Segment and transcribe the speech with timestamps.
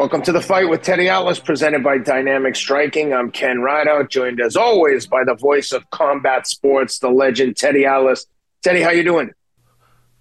[0.00, 3.12] Welcome to the fight with Teddy Atlas, presented by Dynamic Striking.
[3.12, 7.84] I'm Ken Rideout, joined as always by the voice of combat sports, the legend Teddy
[7.84, 8.24] Atlas.
[8.62, 9.30] Teddy, how you doing?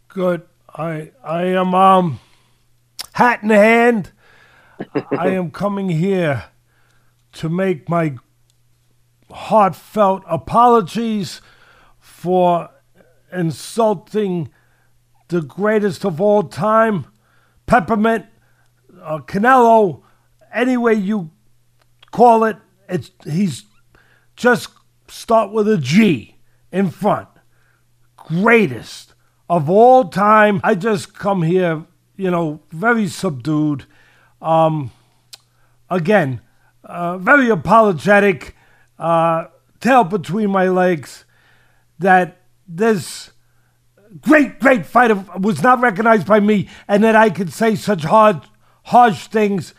[0.10, 0.42] Good.
[0.76, 2.20] I I am um
[3.14, 4.12] hat in hand.
[5.18, 6.44] I am coming here
[7.36, 8.18] to make my
[9.32, 11.40] heartfelt apologies
[12.02, 12.68] for
[13.32, 14.52] insulting
[15.30, 17.06] the greatest of all time,
[17.66, 18.26] Peppermint,
[19.04, 20.02] uh, Canelo,
[20.54, 21.32] any way you
[22.12, 22.58] call it.
[22.88, 23.66] It's he's
[24.36, 24.70] just
[25.08, 26.38] start with a G
[26.72, 27.28] in front.
[28.18, 29.14] Greatest
[29.50, 30.62] of all time.
[30.64, 31.86] I just come here,
[32.16, 33.86] you know, very subdued.
[34.42, 34.92] Um,
[35.90, 36.42] again,
[36.84, 38.56] uh, very apologetic,
[38.98, 39.46] uh,
[39.80, 41.26] tail between my legs,
[42.00, 43.32] that this
[44.22, 48.42] great, great fighter was not recognized by me, and that I could say such hard,
[48.84, 49.74] harsh things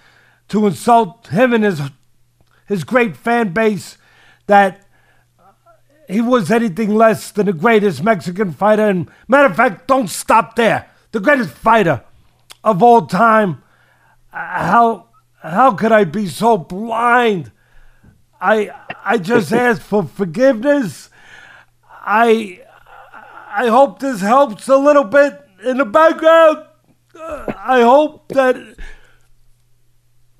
[0.48, 1.81] to insult him and his
[2.67, 3.98] his great fan base
[4.47, 4.87] that
[6.09, 8.89] he was anything less than the greatest Mexican fighter.
[8.89, 10.89] And matter of fact, don't stop there.
[11.12, 12.03] The greatest fighter
[12.65, 13.62] of all time.
[14.33, 15.09] How
[15.42, 17.53] how could I be so blind?
[18.41, 18.70] I
[19.05, 21.11] I just asked for forgiveness.
[21.89, 22.61] I
[23.48, 26.67] I hope this helps a little bit in the background.
[27.56, 28.56] I hope that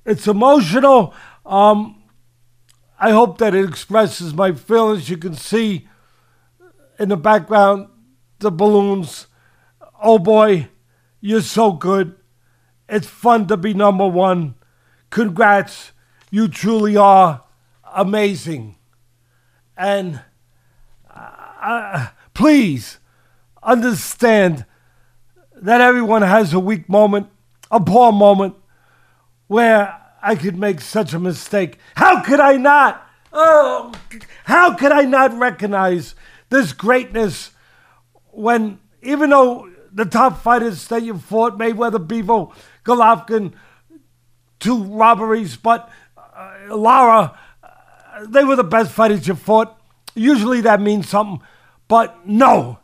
[0.05, 1.13] it's emotional.
[1.45, 2.03] Um,
[2.99, 5.09] I hope that it expresses my feelings.
[5.09, 5.87] You can see
[6.99, 7.87] in the background
[8.39, 9.27] the balloons.
[10.01, 10.69] Oh boy,
[11.19, 12.15] you're so good.
[12.89, 14.55] It's fun to be number one.
[15.09, 15.93] Congrats.
[16.29, 17.43] You truly are
[17.93, 18.77] amazing.
[19.77, 20.21] And
[21.09, 22.99] uh, please
[23.63, 24.65] understand
[25.61, 27.27] that everyone has a weak moment,
[27.69, 28.55] a poor moment,
[29.47, 31.77] where I could make such a mistake.
[31.95, 33.07] How could I not?
[33.31, 33.93] Oh,
[34.43, 36.15] how could I not recognize
[36.49, 37.51] this greatness
[38.31, 42.53] when, even though the top fighters that you fought, Mayweather, Bivol,
[42.83, 43.53] Golovkin,
[44.59, 49.77] two robberies, but uh, Lara, uh, they were the best fighters you fought.
[50.15, 51.45] Usually that means something,
[51.87, 52.79] but no,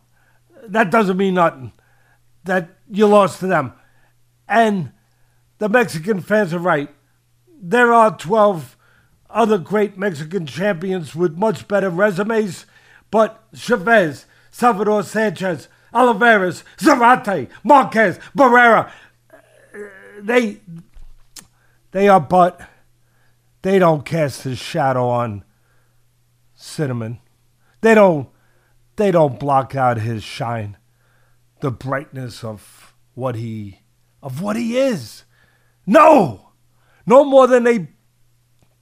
[0.67, 1.73] that doesn't mean nothing.
[2.45, 3.73] That you lost to them.
[4.47, 4.91] And
[5.57, 6.89] the Mexican fans are right.
[7.59, 8.77] There are 12
[9.29, 12.65] other great Mexican champions with much better resumes,
[13.11, 18.91] but Chavez, Salvador Sanchez, Olivares, Zarate, Marquez, Barrera,
[20.19, 20.59] they
[21.91, 22.61] they are but
[23.61, 25.43] they don't cast a shadow on
[26.55, 27.19] Cinnamon.
[27.81, 28.29] They don't
[28.95, 30.77] they don't block out his shine,
[31.59, 33.81] the brightness of what he
[34.21, 35.23] of what he is.
[35.85, 36.49] No,
[37.05, 37.89] no more than they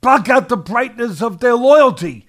[0.02, 2.28] block out the brightness of their loyalty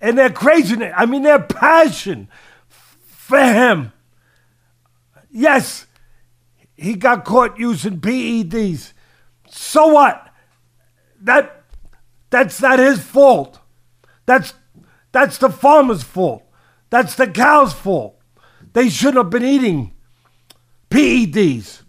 [0.00, 0.92] and their craziness.
[0.96, 2.28] I mean, their passion
[2.68, 3.92] for him.
[5.30, 5.86] Yes,
[6.76, 8.92] he got caught using PEDs.
[9.48, 10.32] So what?
[11.20, 11.64] That
[12.30, 13.60] that's not his fault.
[14.26, 14.54] That's
[15.12, 16.42] that's the farmer's fault.
[16.90, 18.15] That's the cow's fault.
[18.76, 19.94] They shouldn't have been eating
[20.90, 21.80] PEDs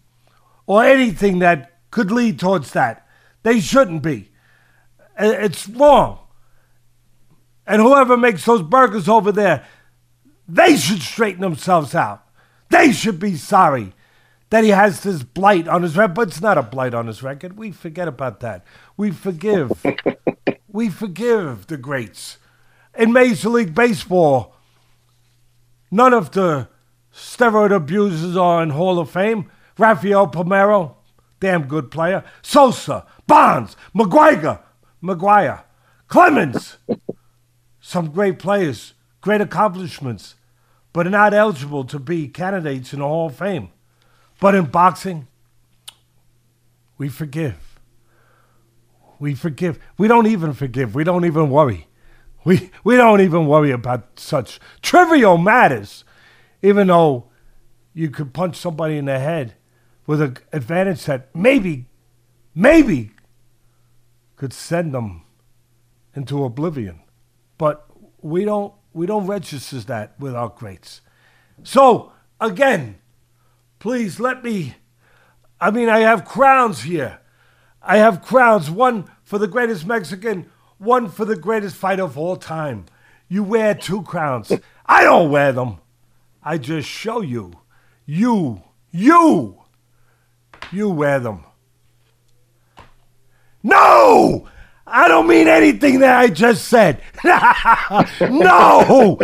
[0.65, 3.05] or anything that could lead towards that.
[3.43, 4.31] They shouldn't be.
[5.19, 6.19] It's wrong.
[7.67, 9.65] And whoever makes those burgers over there,
[10.47, 12.23] they should straighten themselves out.
[12.69, 13.91] They should be sorry
[14.49, 17.21] that he has this blight on his record, but it's not a blight on his
[17.21, 17.57] record.
[17.57, 18.65] We forget about that.
[18.95, 19.85] We forgive.
[20.69, 22.37] we forgive the greats.
[22.97, 24.55] In Major League Baseball,
[25.91, 26.69] none of the
[27.17, 29.49] steroid abusers are in Hall of Fame.
[29.77, 30.95] Rafael Palmeiro,
[31.39, 32.23] damn good player.
[32.41, 34.61] Sosa, Bonds, McGwire,
[35.03, 35.63] McGwire,
[36.07, 36.77] Clemens,
[37.81, 40.35] some great players, great accomplishments,
[40.93, 43.69] but are not eligible to be candidates in the Hall of Fame.
[44.39, 45.27] But in boxing,
[46.97, 47.79] we forgive.
[49.19, 49.79] We forgive.
[49.97, 50.93] We don't even forgive.
[50.93, 51.87] We don't even worry.
[52.43, 56.03] We, we don't even worry about such trivial matters,
[56.61, 57.29] even though
[57.93, 59.55] you could punch somebody in the head
[60.05, 61.85] with an advantage that maybe,
[62.55, 63.11] maybe
[64.35, 65.23] could send them
[66.15, 67.01] into oblivion.
[67.57, 67.85] But
[68.21, 71.01] we don't we don't register that with our greats.
[71.63, 72.99] So again,
[73.79, 74.75] Please let me.
[75.59, 77.19] I mean, I have crowns here.
[77.81, 82.35] I have crowns, one for the greatest Mexican, one for the greatest fighter of all
[82.35, 82.85] time.
[83.29, 84.51] You wear two crowns.
[84.85, 85.79] I don't wear them.
[86.47, 87.51] I just show you.
[88.05, 89.57] You, you,
[90.71, 91.43] you wear them.
[93.63, 94.47] No!
[94.87, 97.01] I don't mean anything that I just said.
[97.25, 97.99] no!
[98.21, 99.17] No!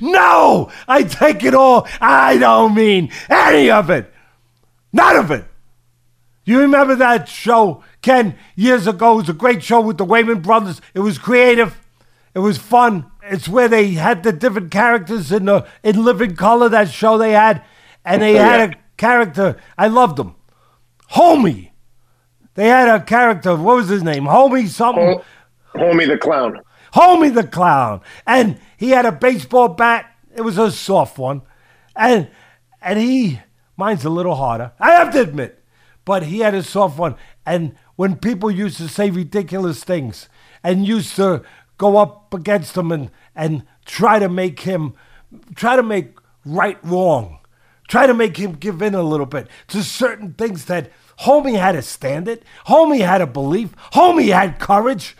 [0.00, 0.72] no!
[0.88, 1.86] I take it all.
[2.00, 4.10] I don't mean any of it.
[4.94, 5.44] None of it.
[6.46, 9.12] You remember that show, Ken, years ago?
[9.12, 10.80] It was a great show with the Wayans brothers.
[10.94, 11.78] It was creative.
[12.34, 13.11] It was fun.
[13.24, 16.68] It's where they had the different characters in the in living color.
[16.68, 17.64] That show they had,
[18.04, 19.56] and they had a character.
[19.78, 20.34] I loved them.
[21.12, 21.70] Homie.
[22.54, 23.56] They had a character.
[23.56, 24.24] What was his name?
[24.24, 25.20] Homie something.
[25.74, 26.60] Homie the clown.
[26.94, 30.14] Homie the clown, and he had a baseball bat.
[30.34, 31.42] It was a soft one,
[31.96, 32.28] and
[32.82, 33.40] and he
[33.76, 34.72] mine's a little harder.
[34.78, 35.64] I have to admit,
[36.04, 37.16] but he had a soft one.
[37.46, 40.28] And when people used to say ridiculous things
[40.62, 41.42] and used to
[41.78, 44.94] go up against him and and try to make him
[45.54, 47.38] try to make right wrong,
[47.88, 50.90] try to make him give in a little bit to certain things that
[51.20, 52.44] Homie had a it.
[52.66, 53.76] Homie had a belief.
[53.92, 55.16] Homie had courage.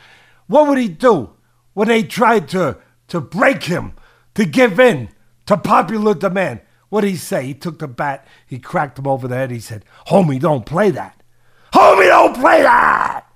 [0.47, 1.31] What would he do
[1.75, 2.79] when they tried to,
[3.09, 3.93] to break him,
[4.35, 5.11] to give in
[5.47, 6.61] to popular demand?
[6.89, 7.47] What did he say?
[7.47, 9.51] He took the bat, he cracked him over the head.
[9.51, 11.23] He said, Homie, don't play that.
[11.73, 13.27] Homie, don't play that.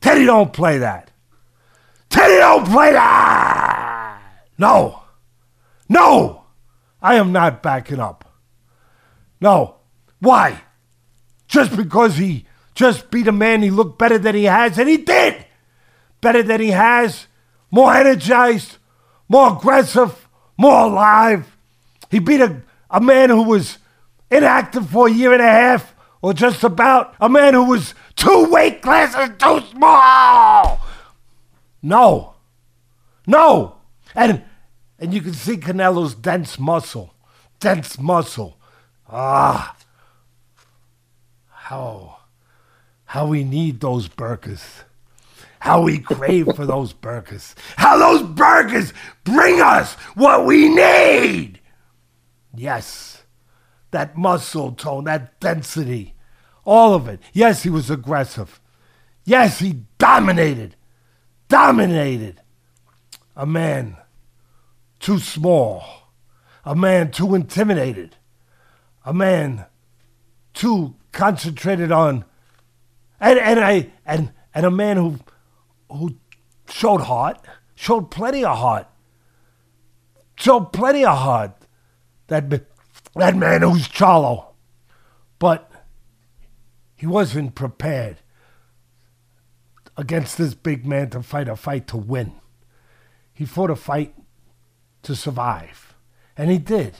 [0.00, 1.10] Teddy, don't play that.
[2.14, 4.20] Teddy, don't play that.
[4.56, 5.02] No.
[5.88, 6.44] No.
[7.02, 8.24] I am not backing up.
[9.40, 9.78] No.
[10.20, 10.60] Why?
[11.48, 12.46] Just because he
[12.76, 15.44] just beat a man he looked better than he has, and he did!
[16.20, 17.26] Better than he has,
[17.72, 18.78] more energized,
[19.28, 21.56] more aggressive, more alive.
[22.12, 23.78] He beat a, a man who was
[24.30, 28.48] inactive for a year and a half, or just about, a man who was two
[28.52, 30.80] weight classes too small.
[31.84, 32.34] No.
[33.26, 33.76] No.
[34.14, 34.42] And
[34.98, 37.14] and you can see Canelo's dense muscle.
[37.60, 38.58] Dense muscle.
[39.08, 39.76] Ah,
[41.50, 42.18] how,
[43.04, 44.84] how we need those burgers.
[45.60, 47.54] How we crave for those burgers.
[47.76, 48.92] How those burgers
[49.24, 51.60] bring us what we need.
[52.54, 53.24] Yes,
[53.90, 56.14] that muscle tone, that density,
[56.64, 57.20] all of it.
[57.32, 58.60] Yes, he was aggressive.
[59.24, 60.76] Yes, he dominated.
[61.54, 62.40] Dominated.
[63.36, 63.96] A man
[64.98, 65.84] too small.
[66.64, 68.16] A man too intimidated.
[69.04, 69.66] A man
[70.52, 72.24] too concentrated on,
[73.20, 75.20] and and I and and a man who
[75.88, 76.16] who
[76.68, 77.38] showed heart,
[77.76, 78.88] showed plenty of heart,
[80.34, 81.52] showed plenty of heart.
[82.26, 82.50] That
[83.14, 84.46] that man who's Charlo,
[85.38, 85.70] but
[86.96, 88.16] he wasn't prepared
[89.96, 92.32] against this big man to fight a fight to win.
[93.32, 94.14] He fought a fight
[95.02, 95.94] to survive,
[96.36, 96.96] and he did.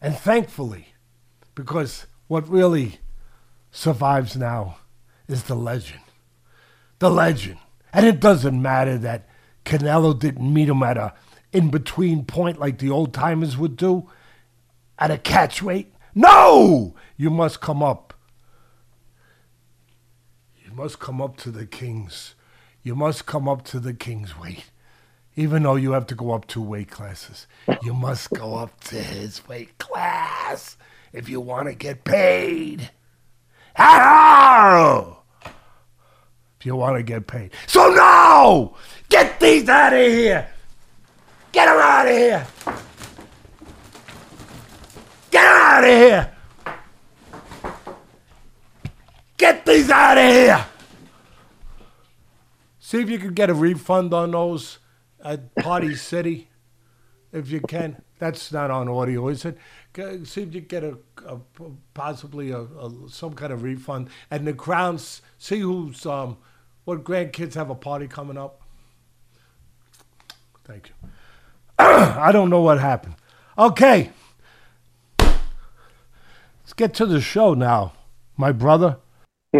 [0.00, 0.94] And thankfully,
[1.54, 3.00] because what really
[3.70, 4.78] survives now
[5.28, 6.02] is the legend.
[6.98, 7.58] The legend.
[7.92, 9.28] And it doesn't matter that
[9.64, 11.14] Canelo didn't meet him at a
[11.52, 14.10] in between point like the old timers would do
[14.98, 15.94] at a catch weight.
[16.14, 16.94] No!
[17.16, 18.05] You must come up.
[20.76, 22.34] You must come up to the king's.
[22.82, 24.66] You must come up to the king's weight.
[25.34, 27.46] Even though you have to go up two weight classes,
[27.82, 30.76] you must go up to his weight class
[31.14, 32.90] if you want to get paid.
[36.58, 37.52] If you want to get paid.
[37.66, 38.74] So now,
[39.08, 40.46] Get these out of here!
[41.52, 42.46] Get them out of here!
[45.30, 46.35] Get out of here!
[49.36, 50.66] Get these out of here!
[52.78, 54.78] See if you can get a refund on those
[55.22, 56.48] at Party City,
[57.32, 58.00] if you can.
[58.18, 59.58] That's not on audio, is it?
[60.24, 61.38] See if you get a, a
[61.94, 64.08] possibly a, a, some kind of refund.
[64.30, 66.38] And the crowns, see who's um,
[66.84, 68.62] what grandkids have a party coming up.
[70.64, 71.08] Thank you.
[71.78, 73.16] I don't know what happened.
[73.58, 74.10] Okay,
[75.18, 77.92] let's get to the show now,
[78.36, 78.98] my brother.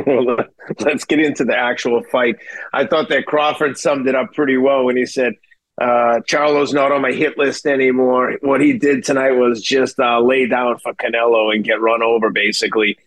[0.81, 2.37] let's get into the actual fight.
[2.73, 5.35] I thought that Crawford summed it up pretty well when he said
[5.81, 8.38] uh, Charlo's not on my hit list anymore.
[8.41, 12.31] What he did tonight was just uh, lay down for Canelo and get run over,
[12.31, 12.99] basically.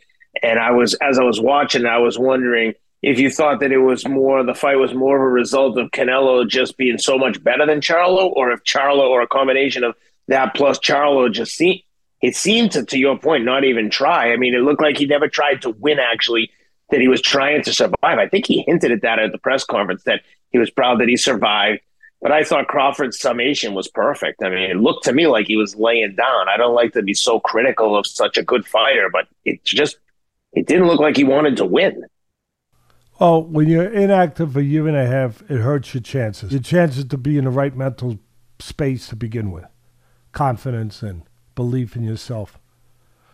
[0.43, 3.79] And I was, as I was watching, I was wondering if you thought that it
[3.79, 7.41] was more, the fight was more of a result of Canelo just being so much
[7.43, 9.95] better than Charlo, or if Charlo, or a combination of
[10.27, 11.81] that plus Charlo just seemed,
[12.21, 14.31] it seemed to, to your point, not even try.
[14.31, 16.51] I mean, it looked like he never tried to win, actually,
[16.91, 17.95] that he was trying to survive.
[18.01, 21.07] I think he hinted at that at the press conference that he was proud that
[21.07, 21.81] he survived
[22.21, 24.43] but I thought Crawford's summation was perfect.
[24.43, 26.49] I mean, it looked to me like he was laying down.
[26.49, 29.97] I don't like to be so critical of such a good fighter, but it just
[30.51, 32.05] It didn't look like he wanted to win.
[33.19, 36.51] Well, when you're inactive for a year and a half, it hurts your chances.
[36.51, 38.19] Your chances to be in the right mental
[38.59, 39.65] space to begin with,
[40.31, 41.23] confidence and
[41.55, 42.59] belief in yourself.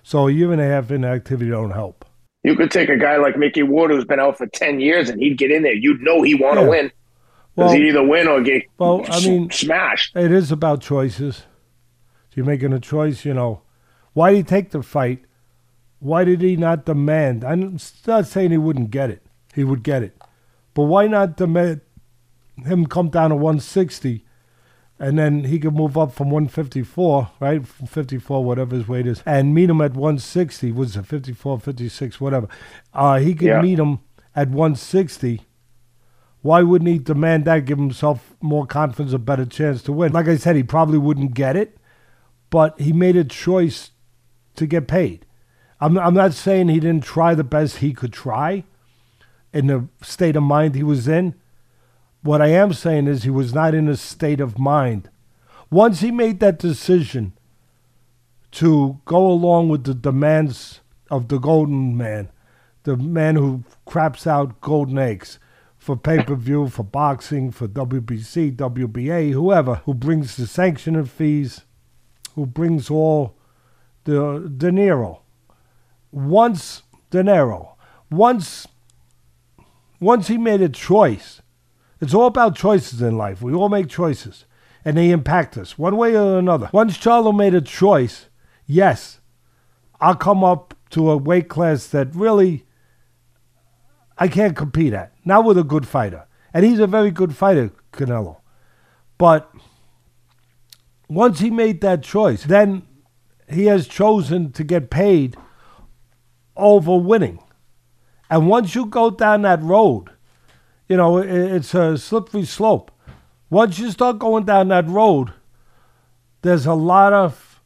[0.04, 2.05] So a year and a half inactivity don't help.
[2.46, 5.20] You could take a guy like Micky Ward who's been out for ten years, and
[5.20, 5.74] he'd get in there.
[5.74, 6.70] You'd know he want to Yeah.
[6.70, 6.92] win.
[7.56, 10.16] Well, Does he either win or get Well, I mean- smashed?
[10.16, 11.48] It is about choices.
[12.30, 13.62] If you're making a choice, you know,
[14.14, 15.20] why did he take the fight?
[15.98, 17.44] Why did he not demand?
[17.44, 19.24] I'm not saying he wouldn't get it.
[19.56, 20.16] He would get it.
[20.76, 21.82] But why not demand
[22.64, 24.24] him come down to 160
[25.00, 27.66] and then he could move up from 154, right?
[27.68, 30.72] From 54, whatever his weight is, and meet him at 160.
[30.72, 32.48] Was it 54, 56, whatever?
[32.94, 33.62] Uh, he could Yeah.
[33.62, 34.00] meet him
[34.36, 35.42] at 160
[36.46, 40.12] why wouldn't he demand that, give himself more confidence, a better chance to win?
[40.14, 41.76] Like I said, he probably wouldn't get it,
[42.52, 43.90] but he made a choice
[44.58, 45.26] to get paid.
[45.82, 48.64] I'm, I'm not saying he didn't try the best he could try
[49.54, 51.34] in the state of mind he was in.
[52.26, 55.12] What I am saying is he was not in a state of mind.
[55.70, 57.34] Once he made that decision
[58.54, 60.80] to go along with the demands
[61.12, 62.32] of the golden man,
[62.82, 65.38] the man who craps out golden eggs
[65.78, 71.62] for pay per view, for boxing, for WBC, WBA, whoever, who brings the sanctioning fees,
[72.34, 73.36] who brings all
[74.06, 75.22] the dinero.
[76.12, 77.76] Once dinero,
[78.10, 78.66] once
[80.00, 81.44] once he made a choice,
[82.06, 83.42] it's all about choices in life.
[83.42, 84.46] We all make choices,
[84.86, 86.70] and they impact us one way or another.
[86.72, 88.28] Once Charlo made a choice,
[88.68, 89.20] yes,
[90.00, 92.64] I'll come up to a weight class that really
[94.20, 95.14] I can't compete at.
[95.26, 96.28] Not with a good fighter.
[96.54, 98.38] And he's a very good fighter, Canelo.
[99.18, 99.52] But
[101.10, 102.84] once he made that choice, then
[103.50, 105.36] he has chosen to get paid
[106.56, 107.40] over winning.
[108.30, 110.12] And once you go down that road,
[110.88, 112.92] you know, it's a slippery slope.
[113.50, 115.34] Once you start going down that road,
[116.42, 117.62] there's a lot of,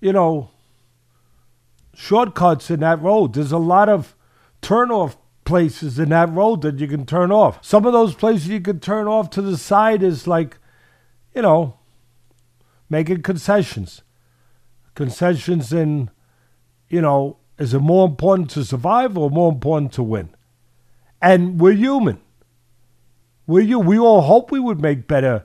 [0.00, 0.50] you know,
[1.94, 3.34] shortcuts in that road.
[3.34, 4.16] There's a lot of
[4.62, 7.58] turnoff places in that road that you can turn off.
[7.64, 10.58] Some of those places you can turn off to the side is like,
[11.34, 11.78] you know,
[12.88, 14.02] making concessions.
[14.94, 16.10] Concessions in,
[16.88, 20.30] you know, is it more important to survive or more important to win?
[21.20, 22.20] And we're human.
[23.46, 23.78] We're you.
[23.78, 25.44] We all hope we would make better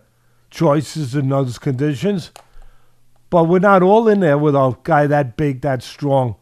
[0.49, 2.31] choices in those conditions,
[3.29, 6.35] but we're not all in there with a guy that big, that strong,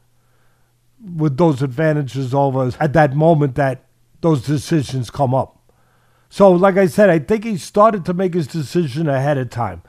[1.16, 3.86] with those advantages over us at that moment that
[4.22, 5.72] those decisions come up.
[6.30, 9.82] So, like I said, I think he started to make his decision ahead of time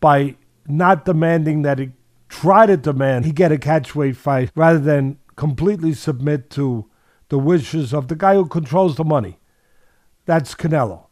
[0.00, 0.36] by
[0.66, 1.90] not demanding that he
[2.28, 6.88] try to demand he get a catchweight fight rather than completely submit to
[7.28, 9.40] the wishes of the guy who controls the money.
[10.26, 11.09] That's Canelo.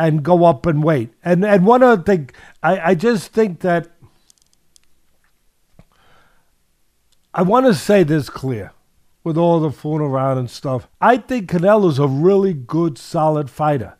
[0.00, 1.12] And go up and wait.
[1.22, 2.30] And and one other thing,
[2.62, 3.90] I, I just think that
[7.34, 8.72] I want to say this clear
[9.22, 10.88] with all the fooling around and stuff.
[11.02, 13.98] I think Canelo's a really good, solid fighter.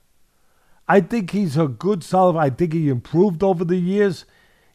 [0.89, 2.39] I think he's a good, solid.
[2.39, 4.25] I think he improved over the years,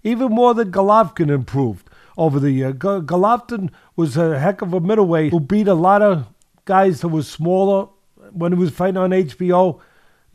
[0.03, 2.71] even more than Golovkin improved over the year.
[2.71, 6.27] Go- Golovkin was a heck of a middleweight who beat a lot of
[6.65, 7.89] guys that were smaller
[8.31, 9.81] when he was fighting on HBO.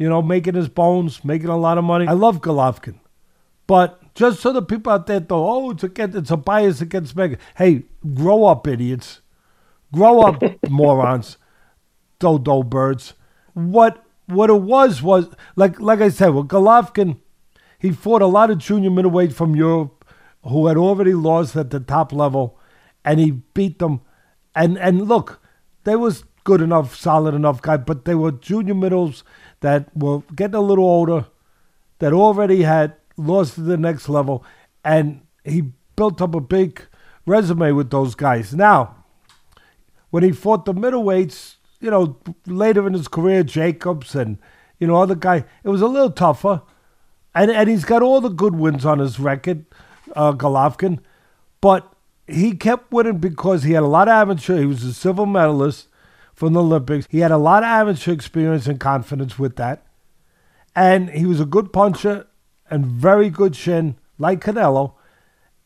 [0.00, 2.08] You know, making his bones, making a lot of money.
[2.08, 2.94] I love Golovkin,
[3.66, 7.14] but just so the people out there thought, oh, it's against, it's a bias against
[7.14, 7.36] Mega.
[7.56, 7.82] Hey,
[8.14, 9.20] grow up, idiots.
[9.92, 11.36] Grow up, morons.
[12.18, 13.12] Dodo birds.
[13.52, 17.18] What what it was was like like I said, with Golovkin,
[17.78, 20.00] he fought a lot of junior middleweight from Europe
[20.44, 22.58] who had already lost at the top level,
[23.04, 24.00] and he beat them.
[24.54, 25.42] And and look,
[25.84, 29.24] they was good enough, solid enough guy, but they were junior middles
[29.60, 31.26] that were getting a little older,
[31.98, 34.44] that already had lost to the next level,
[34.84, 36.82] and he built up a big
[37.26, 38.54] resume with those guys.
[38.54, 39.04] Now,
[40.10, 44.38] when he fought the middleweights, you know, later in his career, Jacobs and
[44.78, 46.62] you know other guy, it was a little tougher,
[47.34, 49.66] and and he's got all the good wins on his record,
[50.16, 51.00] uh, Golovkin,
[51.60, 51.92] but
[52.26, 54.58] he kept winning because he had a lot of amateur.
[54.58, 55.88] He was a silver medalist
[56.40, 57.06] from the Olympics.
[57.08, 59.86] He had a lot of amateur experience and confidence with that,
[60.74, 62.26] and he was a good puncher
[62.68, 64.94] and very good chin like Canelo,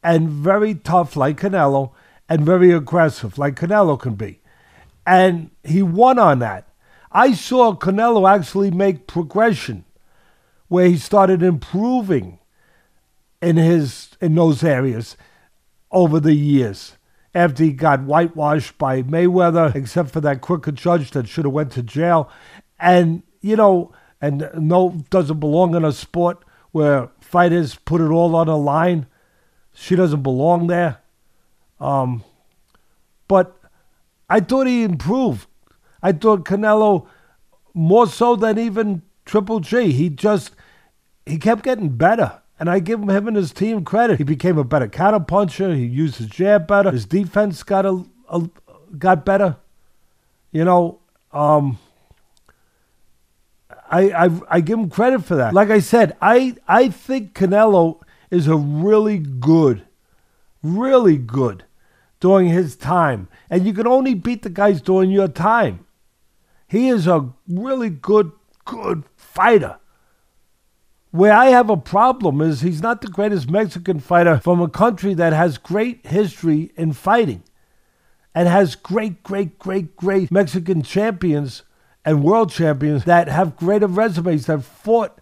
[0.03, 1.93] and very tough like Canelo,
[2.29, 4.41] and very aggressive like Canelo can be
[5.07, 6.69] and he won on that.
[7.13, 9.85] I saw Canelo actually make progression
[10.69, 12.39] where he started improving
[13.41, 15.17] in his in those areas
[15.91, 16.97] over the years
[17.35, 21.73] after he got whitewashed by Mayweather, except for that crooked judge that should have went
[21.73, 22.31] to jail.
[22.79, 28.35] And, you know, and no, doesn't belong in a sport where fighters put it all
[28.37, 29.07] on the line.
[29.73, 30.99] She doesn't belong there.
[31.81, 32.23] Um,
[33.29, 33.59] but
[34.31, 35.47] I thought he improved.
[36.03, 37.07] I thought Canelo
[37.75, 39.93] more so than even Triple G.
[39.93, 40.53] He just
[41.27, 42.41] he kept getting better.
[42.59, 44.19] And I give him, and his team credit.
[44.19, 45.75] He became a better counterpuncher.
[45.77, 46.91] He used his jab better.
[46.91, 48.49] His defense got a, a
[48.97, 49.57] got better.
[50.53, 51.01] You know,
[51.33, 51.79] um,
[53.91, 55.53] I, I I give him credit for that.
[55.53, 59.85] Like I said, I I think Canelo is a really good,
[60.63, 61.65] really good
[62.21, 65.87] during his time, and you can only beat the guys during your time.
[66.67, 68.33] He is a really good,
[68.65, 69.79] good fighter.
[71.15, 75.15] Where I have a problem is he's not the greatest Mexican fighter from a country
[75.15, 77.45] that has great history in fighting
[78.35, 81.63] and has great, great, great, great Mexican champions
[82.05, 85.21] and world champions that have greater resumes that fought,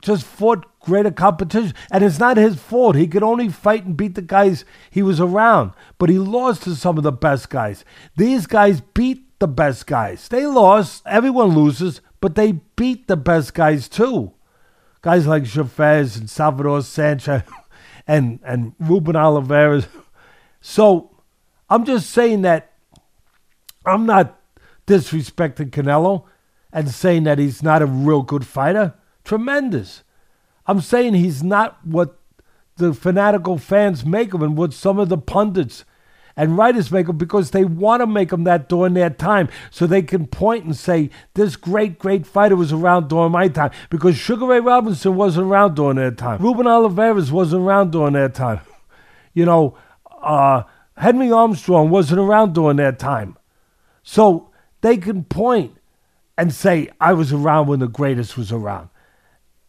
[0.00, 1.74] just fought greater competition.
[1.90, 2.94] And it's not his fault.
[2.94, 6.76] He could only fight and beat the guys he was around, but he lost to
[6.76, 7.84] some of the best guys.
[8.16, 10.28] These guys beat the best guys.
[10.28, 11.02] They lost.
[11.04, 14.34] Everyone loses, but they beat the best guys too
[15.04, 17.42] guys like Chavez and Salvador Sanchez
[18.06, 19.86] and, and Ruben Olivares.
[20.62, 21.10] So
[21.68, 22.72] I'm just saying that
[23.84, 24.40] I'm not
[24.86, 26.24] disrespecting Canelo
[26.72, 28.94] and saying that he's not a real good fighter.
[29.24, 30.04] Tremendous.
[30.66, 32.18] I'm saying he's not what
[32.76, 35.84] the fanatical fans make of him, what some of the pundits
[36.36, 39.86] and writers make them because they want to make them that during their time so
[39.86, 43.70] they can point and say, this great, great fighter was around during my time.
[43.88, 46.42] Because Sugar Ray Robinson wasn't around during their time.
[46.42, 48.60] Ruben Olivares wasn't around during their time.
[49.32, 49.76] You know,
[50.22, 50.64] uh,
[50.96, 53.36] Henry Armstrong wasn't around during their time.
[54.02, 55.76] So they can point
[56.36, 58.88] and say, I was around when the greatest was around.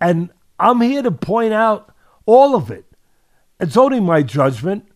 [0.02, 1.94] And I'm here to point out
[2.26, 2.86] all of it.
[3.60, 4.88] It's only my judgment.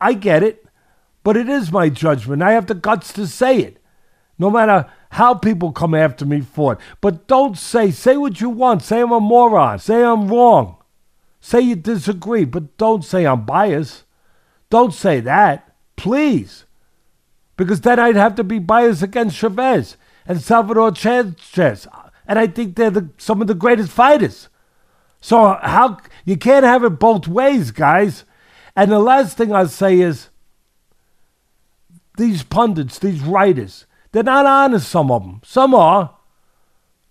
[0.00, 0.61] I get it.
[1.22, 2.42] But it is my judgment.
[2.42, 3.82] I have the guts to say it,
[4.38, 6.78] no matter how people come after me for it.
[7.00, 8.82] But don't say, say what you want.
[8.82, 9.78] Say I'm a moron.
[9.78, 10.76] Say I'm wrong.
[11.40, 14.04] Say you disagree, but don't say I'm biased.
[14.70, 16.64] Don't say that, please.
[17.56, 21.86] Because then I'd have to be biased against Chavez and Salvador Sanchez.
[22.26, 24.48] And I think they're the, some of the greatest fighters.
[25.20, 28.24] So how you can't have it both ways, guys.
[28.74, 30.30] And the last thing I'll say is
[32.16, 35.40] these pundits, these writers, they're not honest, some of them.
[35.44, 36.16] Some are.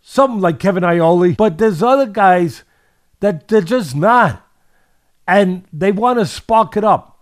[0.02, 2.64] Some like Kevin Iole, but there's other guys
[3.20, 4.48] that they're just not.
[5.28, 7.20] And they want to spark it up.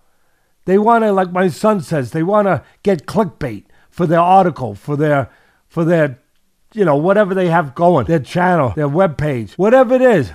[0.65, 4.75] They want to, like my son says, they want to get clickbait for their article,
[4.75, 5.29] for their,
[5.67, 6.19] for their,
[6.73, 10.31] you know, whatever they have going, their channel, their web page, whatever it is.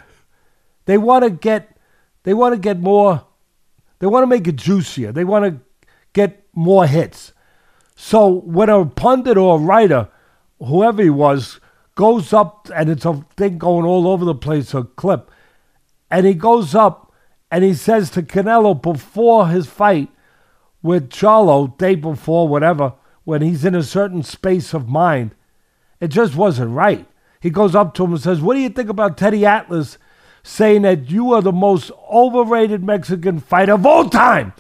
[0.85, 1.79] They want to get,
[2.25, 3.25] they want to get more,
[4.01, 5.13] they want to make it juicier.
[5.13, 5.61] They want to
[6.13, 7.33] get more hits.
[7.97, 10.09] So when a pundit or a writer,
[10.59, 11.61] whoever he was,
[11.95, 15.31] goes up and it's a thing going all over the place, a clip,
[16.11, 17.13] and he goes up
[17.51, 20.09] and he says to Canelo before his fight
[20.83, 25.35] with Charlo, day before, whatever, when he's in a certain space of mind,
[25.99, 27.07] it just wasn't right.
[27.41, 29.99] He goes up to him and says, What do you think about Teddy Atlas
[30.43, 34.53] saying that you are the most overrated Mexican fighter of all time?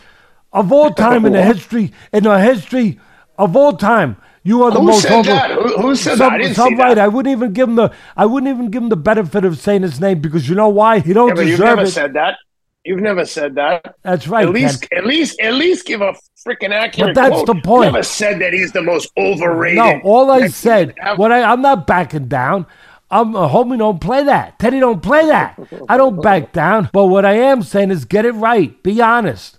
[0.54, 2.98] Of all time in the history, in the history
[3.36, 4.16] of all time.
[4.46, 5.30] You are the who most said over.
[5.30, 5.50] that?
[5.52, 6.32] Who, who said some, that?
[6.32, 6.94] I didn't some see right.
[6.94, 7.04] that.
[7.04, 7.90] I wouldn't even give him the.
[8.14, 11.00] I wouldn't even give him the benefit of saying his name because you know why?
[11.00, 11.90] He don't Yeah, but you've deserve never it.
[11.90, 12.36] said that.
[12.84, 13.94] You've never said that.
[14.02, 14.46] That's right.
[14.46, 14.98] At least, Ken.
[14.98, 16.14] at least, at least give a
[16.46, 17.14] freaking accurate.
[17.14, 17.46] But that's quote.
[17.46, 17.86] the point.
[17.86, 19.78] You never said that he's the most overrated.
[19.78, 20.94] No, all I said.
[21.16, 22.66] What I, I'm not backing down.
[23.10, 23.78] I'm uh, homie.
[23.78, 24.58] Don't play that.
[24.58, 25.58] Teddy don't play that.
[25.88, 26.90] I don't back down.
[26.92, 28.80] But what I am saying is get it right.
[28.82, 29.58] Be honest.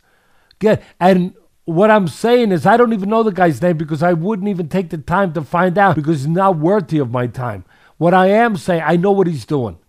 [0.60, 1.34] Get and
[1.66, 4.70] what I'm saying is I don't even know the guy's name because I wouldn't even
[4.70, 7.66] take the time to find out because he's not worthy of my time.
[7.98, 9.80] What I am saying, I know what he's doing.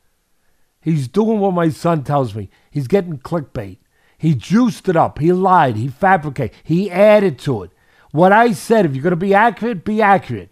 [0.81, 2.49] He's doing what my son tells me.
[2.71, 3.79] He's getting clickbait.
[4.17, 5.19] He juiced it up.
[5.19, 5.77] He lied.
[5.77, 6.57] He fabricated.
[6.63, 7.71] He added to it.
[8.13, 10.51] What I said, if you're going to be accurate, be accurate.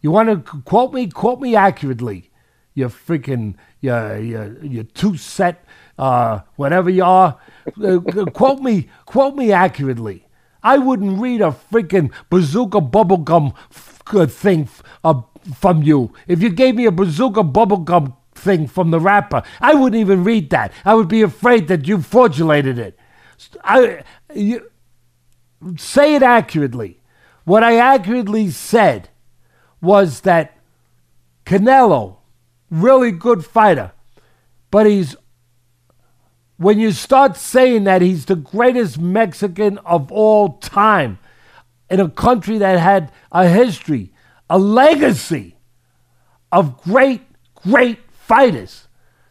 [0.00, 1.08] You want to quote me?
[1.08, 2.30] Quote me accurately.
[2.74, 5.64] You freaking, you, you, you two set,
[5.98, 7.38] uh, whatever you are.
[7.82, 7.98] Uh,
[8.32, 10.26] quote me, quote me accurately.
[10.62, 15.22] I wouldn't read a freaking bazooka bubblegum f- uh, thing f- uh,
[15.54, 16.12] from you.
[16.26, 20.50] If you gave me a bazooka bubblegum thing from the rapper, I wouldn't even read
[20.50, 20.72] that.
[20.84, 22.98] I would be afraid that you fraudulated it.
[23.64, 24.02] I,
[24.34, 24.70] you,
[25.76, 27.00] say it accurately.
[27.44, 29.08] What I accurately said
[29.80, 30.56] was that
[31.44, 32.16] Canelo,
[32.70, 33.92] really good fighter,
[34.70, 35.14] but he's
[36.56, 41.18] when you start saying that he's the greatest Mexican of all time
[41.90, 44.12] in a country that had a history,
[44.48, 45.56] a legacy
[46.50, 47.22] of great,
[47.54, 48.88] great fighters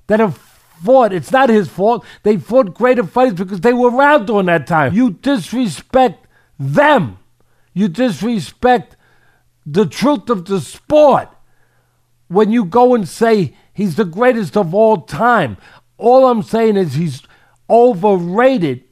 [0.08, 1.14] that have fought.
[1.14, 2.06] It's not his fault.
[2.24, 4.94] They fought greater fighters because they were around during that time.
[4.94, 6.28] You disrespect
[6.60, 7.18] them.
[7.74, 8.96] You disrespect
[9.66, 11.30] the truth of the sport
[12.28, 15.58] when you go and say he's the greatest of all time.
[15.98, 17.22] All I'm saying is he's
[17.70, 18.84] overrated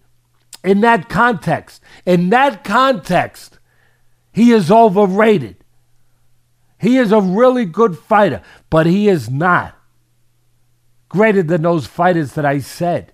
[0.64, 1.82] in that context.
[2.06, 3.60] In that context,
[4.32, 5.58] he is overrated.
[6.80, 9.78] He is a really good fighter, but he is not
[11.08, 13.14] greater than those fighters that I said.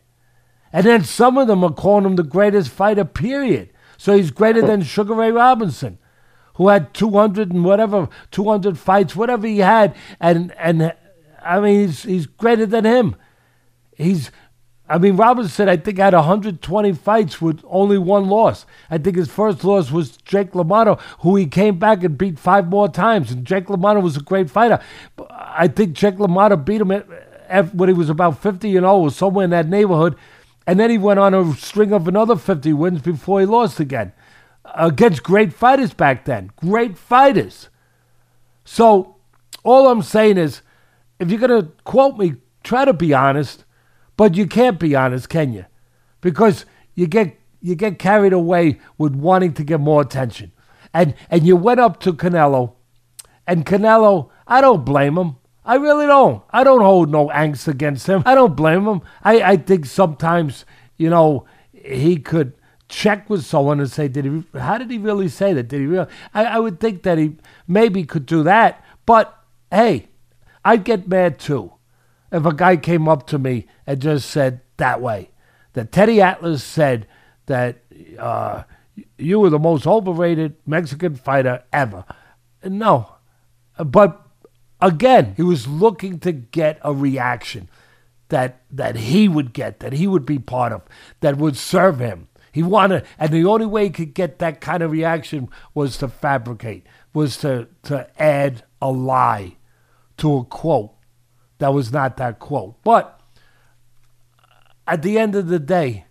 [0.71, 3.71] And then some of them are calling him the greatest fighter, period.
[3.97, 5.99] So he's greater than Sugar Ray Robinson,
[6.56, 9.95] who had 200 and whatever, 200 fights, whatever he had.
[10.19, 10.93] And, and
[11.43, 13.15] I mean, he's, he's greater than him.
[13.99, 14.31] He's,
[14.88, 18.65] I mean, Robinson, said, I think, had 120 fights with only one loss.
[18.89, 22.67] I think his first loss was Jake LaMotta, who he came back and beat five
[22.67, 23.31] more times.
[23.31, 24.79] And Jake LaMotta was a great fighter.
[25.29, 29.43] I think Jake LaMotta beat him at, when he was about 50 and 0, somewhere
[29.43, 30.15] in that neighborhood.
[30.65, 34.13] And then he went on a string of another 50 wins before he lost again
[34.75, 36.51] against great fighters back then.
[36.55, 37.69] Great fighters.
[38.65, 39.15] So
[39.63, 40.62] all I'm saying is,
[41.19, 43.65] if you're going to quote me, try to be honest,
[44.19, 45.65] but you can't be honest, can you?
[46.19, 50.51] Because you get you get carried away with wanting to get more attention.
[50.93, 52.73] And and you went up to Canelo,
[53.47, 55.38] and Canelo, I don't blame him.
[55.63, 56.43] I really don't.
[56.49, 58.23] I don't hold no angst against him.
[58.25, 59.03] I don't blame him.
[59.23, 60.65] I, I think sometimes,
[60.97, 62.51] you know, he could
[62.89, 65.69] check with someone and say, did he, how did he really say that?
[65.69, 66.08] Did he really?
[66.34, 67.38] I, I would think that he
[67.69, 68.84] maybe could do that.
[69.05, 69.34] But
[69.71, 70.10] hey,
[70.65, 71.71] I'd get mad too
[72.31, 75.31] if a guy came up to me and just said that way.
[75.73, 77.07] That Teddy Atlas said
[77.45, 77.83] that
[78.17, 78.63] uh,
[79.17, 82.05] you were the most overrated Mexican fighter ever.
[82.63, 83.15] No.
[83.77, 84.29] But
[84.81, 87.69] Again, he was looking to get a reaction
[88.29, 90.83] that that he would get, that he would be part of,
[91.19, 92.27] that would serve him.
[92.51, 96.07] He wanted, and the only way he could get that kind of reaction was to
[96.07, 99.57] fabricate, was to to add a lie
[100.17, 100.93] to a quote
[101.59, 102.81] that was not that quote.
[102.83, 103.19] But
[104.87, 106.05] at the end of the day,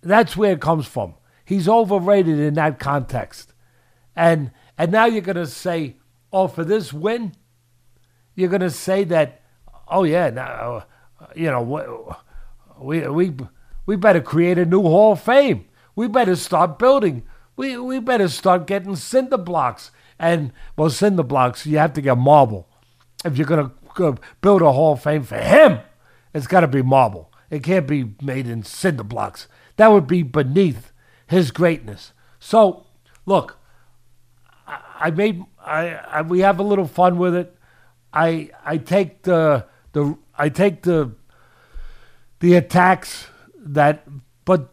[0.00, 1.14] that's where it comes from.
[1.44, 3.52] He's overrated in that context,
[4.14, 5.96] and and now you're gonna say,
[6.32, 7.32] oh, for this win,
[8.34, 9.42] you're to say that,
[9.88, 10.86] oh yeah, now,
[11.34, 11.62] you know,
[12.80, 13.34] we we
[13.86, 15.66] we better create a new Hall of Fame.
[15.96, 17.24] We better start building.
[17.56, 19.90] We we better start getting cinder blocks.
[20.18, 22.68] And well, cinder blocks, you have to get marble.
[23.24, 23.79] If you're to
[24.40, 25.80] build a Hall of Fame for him,
[26.34, 27.32] it's got to be marble.
[27.50, 29.48] It can't be made in cinder blocks.
[29.76, 30.92] That would be beneath
[31.26, 32.12] his greatness.
[32.38, 32.86] So,
[33.26, 33.58] look,
[34.66, 37.56] I, I made I, I we have a little fun with it.
[38.12, 41.12] I I take the the I take the
[42.40, 43.26] the attacks
[43.58, 44.06] that
[44.44, 44.72] but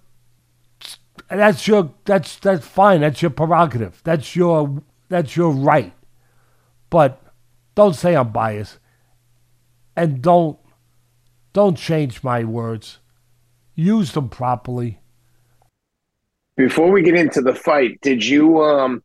[1.30, 5.94] that's your that's that's fine that's your prerogative that's your that's your right
[6.90, 7.22] but
[7.76, 8.80] don't say I'm biased
[9.98, 10.58] and don't
[11.52, 13.00] don't change my words
[13.76, 15.00] use them properly
[16.56, 19.04] before we get into the fight did you um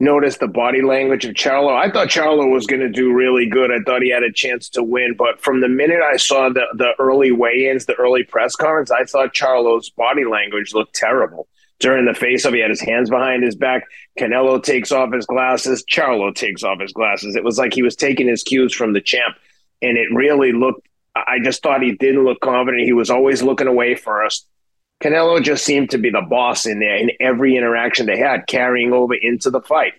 [0.00, 1.74] notice the body language of Charlo.
[1.74, 3.70] I thought Charlo was going to do really good.
[3.70, 6.66] I thought he had a chance to win, but from the minute I saw the
[6.74, 11.48] the early weigh-ins, the early press conference, I thought Charlo's body language looked terrible.
[11.78, 13.84] During the face-off, he had his hands behind his back.
[14.18, 15.84] Canelo takes off his glasses.
[15.84, 17.36] Charlo takes off his glasses.
[17.36, 19.36] It was like he was taking his cues from the champ,
[19.82, 20.86] and it really looked.
[21.14, 22.84] I just thought he didn't look confident.
[22.84, 24.46] He was always looking away first.
[25.02, 28.92] Canelo just seemed to be the boss in there in every interaction they had, carrying
[28.92, 29.94] over into the fight.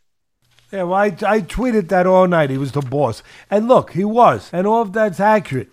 [0.72, 2.50] Yeah, well, I, I tweeted that all night.
[2.50, 3.24] He was the boss.
[3.50, 4.50] And look, he was.
[4.52, 5.70] And all of that's accurate.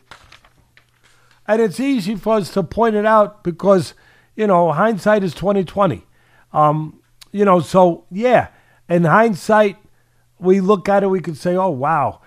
[1.46, 3.94] And it's easy for us to point it out because,
[4.36, 6.06] you know, hindsight is 2020.
[6.52, 7.00] Um,
[7.32, 8.48] you know, so yeah,
[8.88, 9.76] in hindsight,
[10.38, 12.20] we look at it, we could say, oh, wow,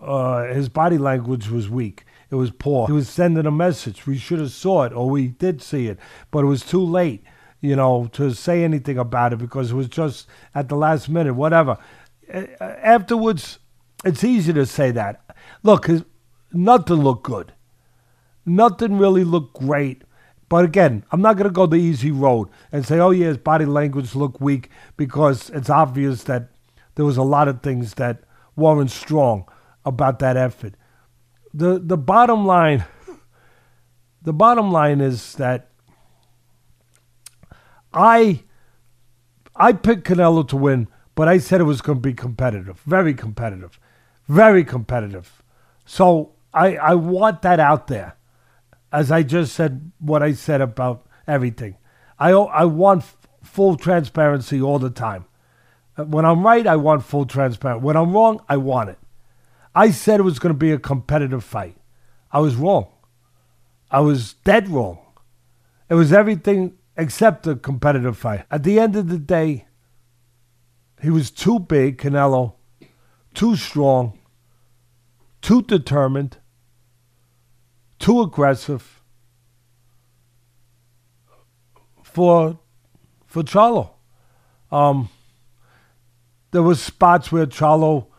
[0.00, 2.04] uh, his body language was weak.
[2.30, 2.86] It was poor.
[2.86, 4.06] He was sending a message.
[4.06, 5.98] We should have saw it, or we did see it,
[6.30, 7.24] but it was too late,
[7.60, 11.34] you know, to say anything about it because it was just at the last minute,
[11.34, 11.76] whatever.
[12.60, 13.58] Afterwards,
[14.04, 15.22] it's easy to say that.
[15.62, 15.88] Look,
[16.52, 17.52] nothing looked good.
[18.46, 20.02] Nothing really looked great.
[20.48, 23.38] But again, I'm not going to go the easy road and say, oh, yeah, his
[23.38, 26.48] body language looked weak because it's obvious that
[26.94, 28.22] there was a lot of things that
[28.56, 29.46] weren't strong
[29.84, 30.74] about that effort.
[31.52, 32.84] The, the bottom line,
[34.22, 35.70] the bottom line is that
[37.92, 38.44] I,
[39.56, 43.14] I picked Canelo to win, but I said it was going to be competitive, very
[43.14, 43.80] competitive,
[44.28, 45.42] very competitive.
[45.84, 48.16] So I, I want that out there
[48.92, 51.76] as I just said what I said about everything.
[52.18, 55.26] I, I want f- full transparency all the time.
[55.96, 57.84] Uh, when I'm right, I want full transparency.
[57.84, 58.98] When I'm wrong, I want it.
[59.74, 61.76] I said it was going to be a competitive fight.
[62.32, 62.88] I was wrong.
[63.90, 64.98] I was dead wrong.
[65.88, 68.44] It was everything except a competitive fight.
[68.50, 69.66] At the end of the day,
[71.00, 72.54] he was too big, Canelo,
[73.34, 74.18] too strong,
[75.40, 76.38] too determined,
[77.98, 79.02] too aggressive
[82.02, 82.58] for
[83.26, 83.90] for Charlo.
[84.70, 85.08] Um,
[86.50, 88.09] there was spots where Charlo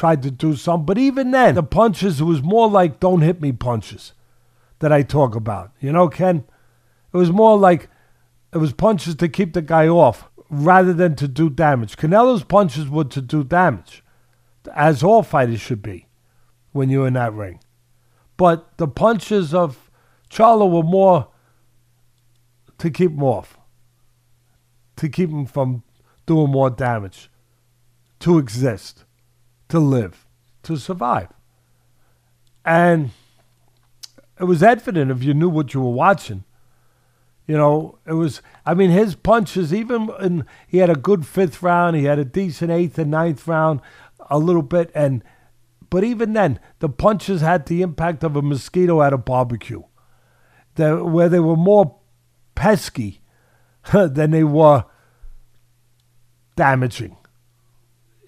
[0.00, 3.52] tried to do something, but even then, the punches was more like "don't hit me"
[3.52, 4.14] punches
[4.78, 5.72] that I talk about.
[5.78, 6.44] You know, Ken,
[7.12, 7.90] it was more like
[8.54, 11.98] it was punches to keep the guy off rather than to do damage.
[11.98, 14.02] Canelo's punches were to do damage,
[14.74, 16.06] as all fighters should be
[16.72, 17.60] when you're in that ring.
[18.38, 19.90] But the punches of
[20.30, 21.28] Charlo were more
[22.78, 23.58] to keep him off,
[24.96, 25.82] to keep him from
[26.24, 27.30] doing more damage,
[28.20, 29.04] to exist,
[29.70, 30.26] to live,
[30.64, 31.28] to survive.
[32.64, 33.10] And
[34.38, 36.44] it was evident if you knew what you were watching.
[37.46, 41.62] You know, it was, I mean, his punches, even in, he had a good fifth
[41.62, 43.80] round, he had a decent eighth and ninth round,
[44.28, 45.24] a little bit, and
[45.90, 49.82] but even then, the punches had the impact of a mosquito at a barbecue,
[50.76, 51.96] the, where they were more
[52.54, 53.20] pesky
[53.92, 54.84] than they were
[56.54, 57.16] damaging.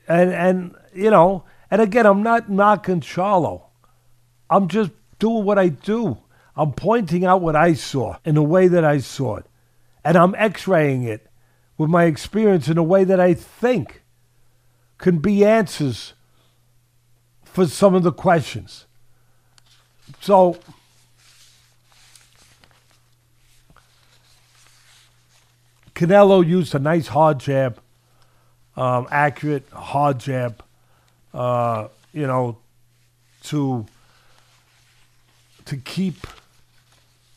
[0.09, 3.63] And and you know, and again, I'm not knocking Charlo.
[4.51, 6.19] I'm just doing what I do.
[6.55, 9.47] I'm pointing out what I saw in the way that I saw it.
[10.05, 11.31] And I'm x raying it
[11.79, 14.03] with my experience in a way that I think
[14.99, 16.13] can be answers
[17.45, 18.87] for some of the questions.
[20.21, 20.59] So,
[25.95, 27.81] Canelo used a nice hard jab,
[28.77, 30.63] um, accurate hard jab,
[31.35, 32.59] uh, you know,
[33.45, 33.87] to
[35.65, 36.27] to keep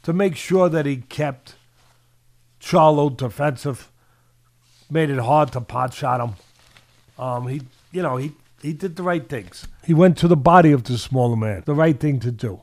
[0.03, 1.55] to make sure that he kept
[2.59, 3.91] Charlo defensive,
[4.89, 6.35] made it hard to pot shot him.
[7.17, 9.67] Um, he, you know, he he did the right things.
[9.83, 12.61] He went to the body of the smaller man, the right thing to do.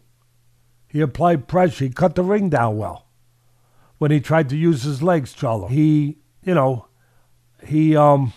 [0.89, 1.85] He applied pressure.
[1.87, 3.07] He cut the ring down well.
[3.99, 6.87] When he tried to use his legs, Charlo, he, you know,
[7.65, 8.33] he um,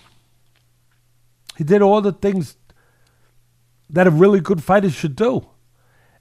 [1.58, 2.55] he did all the things
[3.89, 5.48] that a really good fighter should do,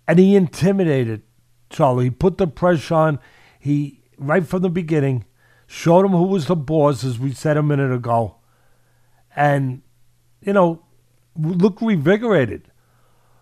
[0.07, 1.23] and he intimidated
[1.71, 2.03] Charlo.
[2.03, 3.19] He put the pressure on.
[3.59, 5.25] He right from the beginning
[5.67, 8.37] showed him who was the boss, as we said a minute ago,
[9.35, 9.83] and
[10.41, 10.83] you know
[11.37, 12.63] looked revigorated.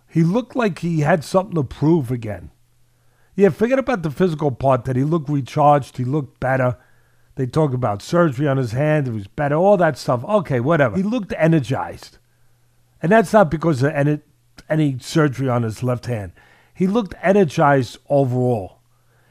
[0.08, 2.50] He looked like he had something to prove again.
[3.34, 6.76] Yeah, forget about the physical part that he looked recharged, he looked better.
[7.36, 10.22] They talk about surgery on his hand, it was better, all that stuff.
[10.24, 10.96] Okay, whatever.
[10.96, 12.18] He looked energized.
[13.02, 14.20] And that's not because of any,
[14.70, 16.32] any surgery on his left hand.
[16.72, 18.78] He looked energized overall.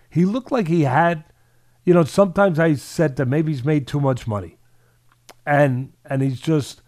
[0.09, 1.23] He looked like he had,
[1.85, 4.57] you know, sometimes I said that maybe he's made too much money.
[5.45, 6.81] And and he's just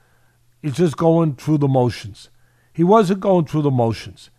[0.63, 2.30] He's just going through the motions.
[2.72, 4.30] He wasn't going through the motions.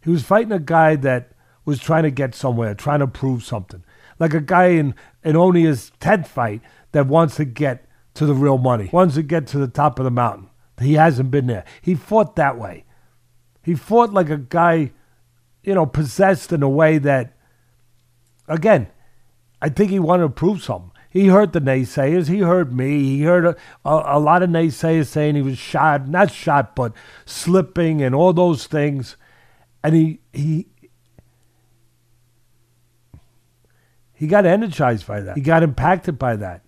[0.00, 1.32] He was fighting a guy that
[1.64, 3.82] was trying to get somewhere, trying to prove something.
[4.20, 6.62] Like a guy in, in only his 10th fight
[6.92, 10.04] that wants to get to the real money, wants to get to the top of
[10.04, 10.47] the mountain.
[10.80, 11.64] He hasn't been there.
[11.82, 12.84] He fought that way.
[13.62, 14.92] He fought like a guy,
[15.62, 17.36] you know, possessed in a way that,
[18.46, 18.88] again,
[19.60, 20.92] I think he wanted to prove something.
[21.10, 22.28] He heard the naysayers.
[22.28, 23.16] He heard me.
[23.16, 26.92] He heard a, a, a, lot of naysayers saying he was shot, not shot, but
[27.24, 29.16] slipping and all those things.
[29.82, 30.66] And he he
[34.12, 35.36] he got energized by that.
[35.36, 36.62] He got impacted by that,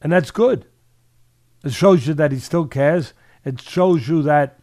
[0.00, 0.66] and that's good.
[1.64, 3.14] It shows you that he still cares.
[3.44, 4.58] It shows you that,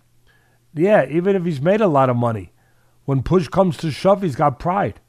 [0.73, 2.51] yeah, even if he's made a lot of money,
[3.05, 4.99] when push comes to shove, he's got pride,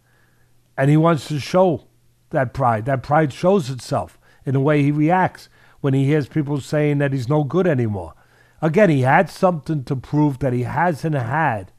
[0.77, 1.85] and he wants to show
[2.31, 2.87] that pride.
[2.87, 5.49] That pride shows itself in the way he reacts
[5.81, 8.15] when he hears people saying that he's no good anymore.
[8.61, 11.73] Again, he had something to prove that he hasn't had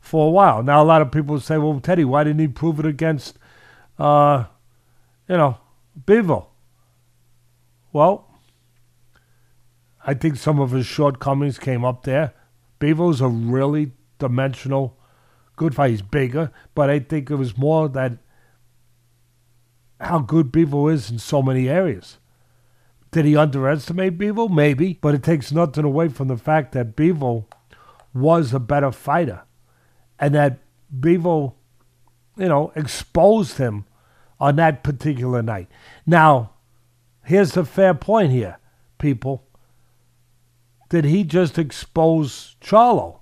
[0.00, 0.62] for a while.
[0.62, 3.38] Now, a lot of people say, well, Teddy, why didn't he prove it against
[4.00, 4.44] uh,
[5.28, 5.58] you know,
[6.06, 6.46] Bivol.
[7.92, 8.26] Well,
[10.10, 12.34] I think some of his shortcomings came up there.
[12.80, 14.98] Bivol's a really dimensional,
[15.54, 15.90] good fight.
[15.90, 18.14] He's bigger, but I think it was more that
[20.00, 22.18] how good Bivol is in so many areas.
[23.12, 24.50] Did he underestimate Bivol?
[24.50, 27.44] Maybe, but it takes nothing away from the fact that Bivol
[28.12, 29.42] was a better fighter,
[30.18, 30.58] and that
[30.92, 31.54] Bivol,
[32.36, 33.84] you know, exposed him
[34.40, 35.68] on that particular night.
[36.04, 36.54] Now,
[37.22, 38.58] here's the fair point here,
[38.98, 39.44] people.
[40.90, 43.20] Did he just expose Charlo?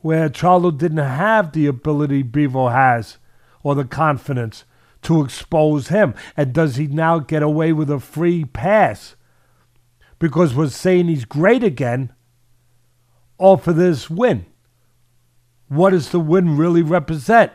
[0.00, 3.16] Where Charlo didn't have the ability Bivol has
[3.62, 4.64] or the confidence
[5.02, 6.14] to expose him.
[6.36, 9.16] And does he now get away with a free pass
[10.18, 12.12] because we're saying he's great again
[13.38, 14.46] or for this win?
[15.68, 17.52] What does the win really represent?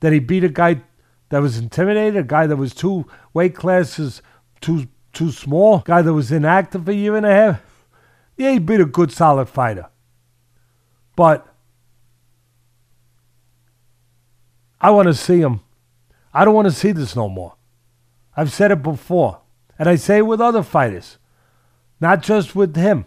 [0.00, 0.82] that he beat a guy
[1.30, 4.22] that was intimidated, a guy that was two weight classes
[4.60, 7.60] too too small, guy that was inactive for a year and a half.
[8.36, 9.88] Yeah, he beat a good solid fighter.
[11.16, 11.46] But
[14.80, 15.60] I want to see him
[16.36, 17.54] I don't want to see this no more.
[18.36, 19.40] I've said it before,
[19.78, 21.16] and I say it with other fighters,
[21.98, 23.06] not just with him.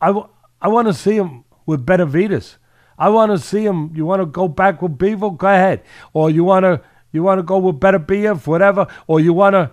[0.00, 0.28] I, w-
[0.60, 2.58] I want to see him with Benavides.
[2.98, 3.92] I want to see him.
[3.94, 5.38] You want to go back with Bivol?
[5.38, 5.84] Go ahead.
[6.12, 8.88] Or you want to you want to go with Beterbiev, whatever.
[9.06, 9.70] Or you want to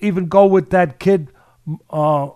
[0.00, 1.28] even go with that kid
[1.90, 2.30] uh,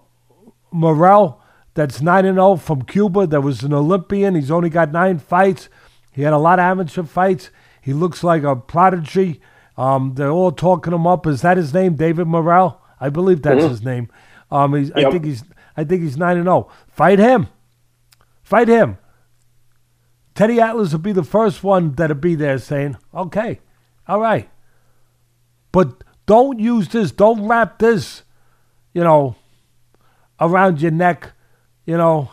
[0.71, 1.41] Morrell
[1.75, 4.35] that's 9 0 from Cuba that was an Olympian.
[4.35, 5.69] He's only got nine fights.
[6.13, 7.51] He had a lot of amateur fights.
[7.83, 9.41] He looks like a prodigy.
[9.77, 11.27] Um, they're all talking him up.
[11.27, 12.81] Is that his name, David Morrell?
[13.01, 13.71] I believe that's mm-hmm.
[13.71, 14.09] his name.
[14.51, 14.97] Um, yep.
[14.97, 15.43] I think he's
[15.77, 16.69] I think he's nine and zero.
[16.69, 16.73] Oh.
[16.89, 17.49] Fight him.
[18.43, 18.99] Fight him.
[20.35, 23.61] Teddy Atlas will be the first one that'll be there saying, "Okay,
[24.07, 24.49] all right,"
[25.73, 27.13] but don't use this.
[27.13, 28.23] Don't wrap this,
[28.93, 29.37] you know,
[30.41, 31.33] around your neck.
[31.87, 32.31] You know,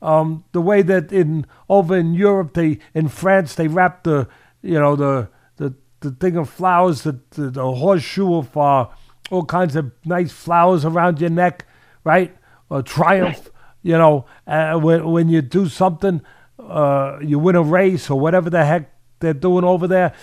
[0.00, 4.28] um, the way that in over in Europe they in France they wrap the
[4.62, 8.86] you know, the the the thing of flowers, the the, the horseshoe of uh,
[9.30, 11.66] all kinds of nice flowers around your neck,
[12.04, 12.34] right?
[12.70, 13.50] A triumph,
[13.82, 16.22] you know, uh, when when you do something,
[16.58, 20.14] uh, you win a race or whatever the heck they're doing over there.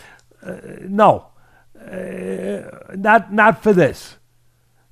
[0.41, 1.27] Uh, no,
[1.79, 4.17] uh, not not for this,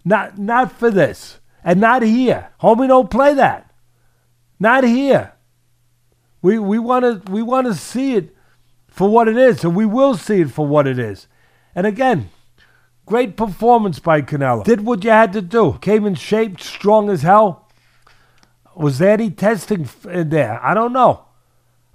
[0.05, 2.49] not not for this, and not here.
[2.61, 3.73] Homie, don't play that.
[4.59, 5.33] Not here.
[6.41, 8.35] We we want to we want to see it
[8.87, 11.27] for what it is, and we will see it for what it is.
[11.75, 12.29] And again,
[13.05, 14.63] great performance by Canelo.
[14.63, 15.77] Did what you had to do.
[15.81, 17.69] Came in shape, strong as hell.
[18.75, 20.63] Was there any testing in there?
[20.63, 21.25] I don't know.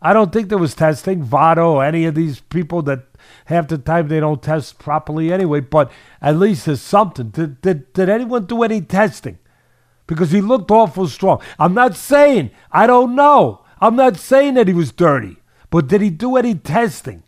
[0.01, 1.23] I don't think there was testing.
[1.23, 3.07] VADA any of these people that
[3.47, 7.31] half the time they don't test properly anyway, but at least there's something.
[7.31, 9.39] Did, did, did anyone do any testing?
[10.07, 11.41] Because he looked awful strong.
[11.59, 13.65] I'm not saying, I don't know.
[13.81, 15.37] I'm not saying that he was dirty.
[15.71, 17.23] But did he do any testing?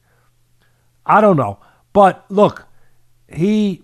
[1.06, 1.58] I don't know.
[1.92, 2.66] But look,
[3.28, 3.82] he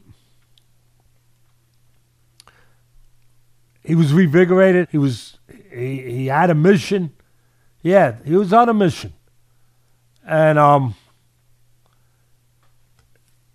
[3.82, 4.88] he was revigorated.
[4.90, 5.38] He was
[5.72, 7.12] he, he had a mission.
[7.82, 9.14] Yeah, he was on a mission.
[10.26, 10.94] And um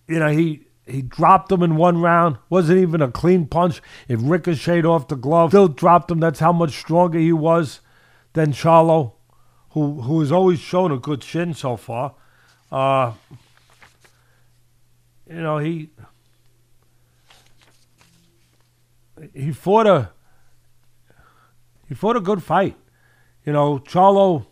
[0.07, 2.37] you know, he he dropped him in one round.
[2.49, 3.81] Wasn't even a clean punch.
[4.07, 5.51] It ricocheted off the glove.
[5.51, 6.19] Still dropped him.
[6.19, 7.81] That's how much stronger he was
[8.33, 9.13] than Charlo
[9.75, 12.15] who who has always shown a good chin so far.
[12.71, 13.11] Uh,
[15.29, 15.89] you know, he
[19.33, 20.11] he fought a
[21.89, 22.77] he fought a good fight.
[23.43, 24.45] You know, Charlo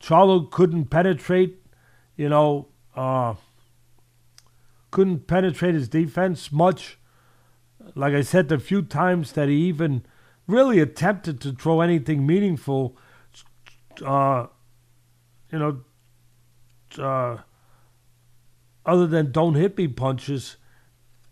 [0.00, 1.62] Charlo couldn't penetrate,
[2.16, 3.34] you know, uh,
[4.90, 6.98] couldn't penetrate his defense much.
[7.94, 10.04] Like I said, the few times that he even
[10.46, 12.96] really attempted to throw anything meaningful,
[14.04, 14.46] uh,
[15.50, 15.80] you know,
[16.98, 17.38] uh,
[18.86, 20.56] other than don't hit me punches,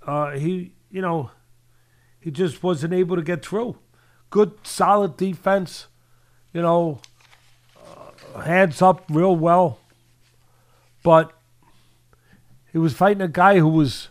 [0.06, 1.30] uh, he, you know,
[2.18, 3.78] he just wasn't able to get through.
[4.30, 5.88] Good, solid defense,
[6.52, 7.00] you know,
[7.76, 9.78] uh, hands up real well.
[11.02, 11.32] But
[12.72, 14.08] he was fighting a guy who was,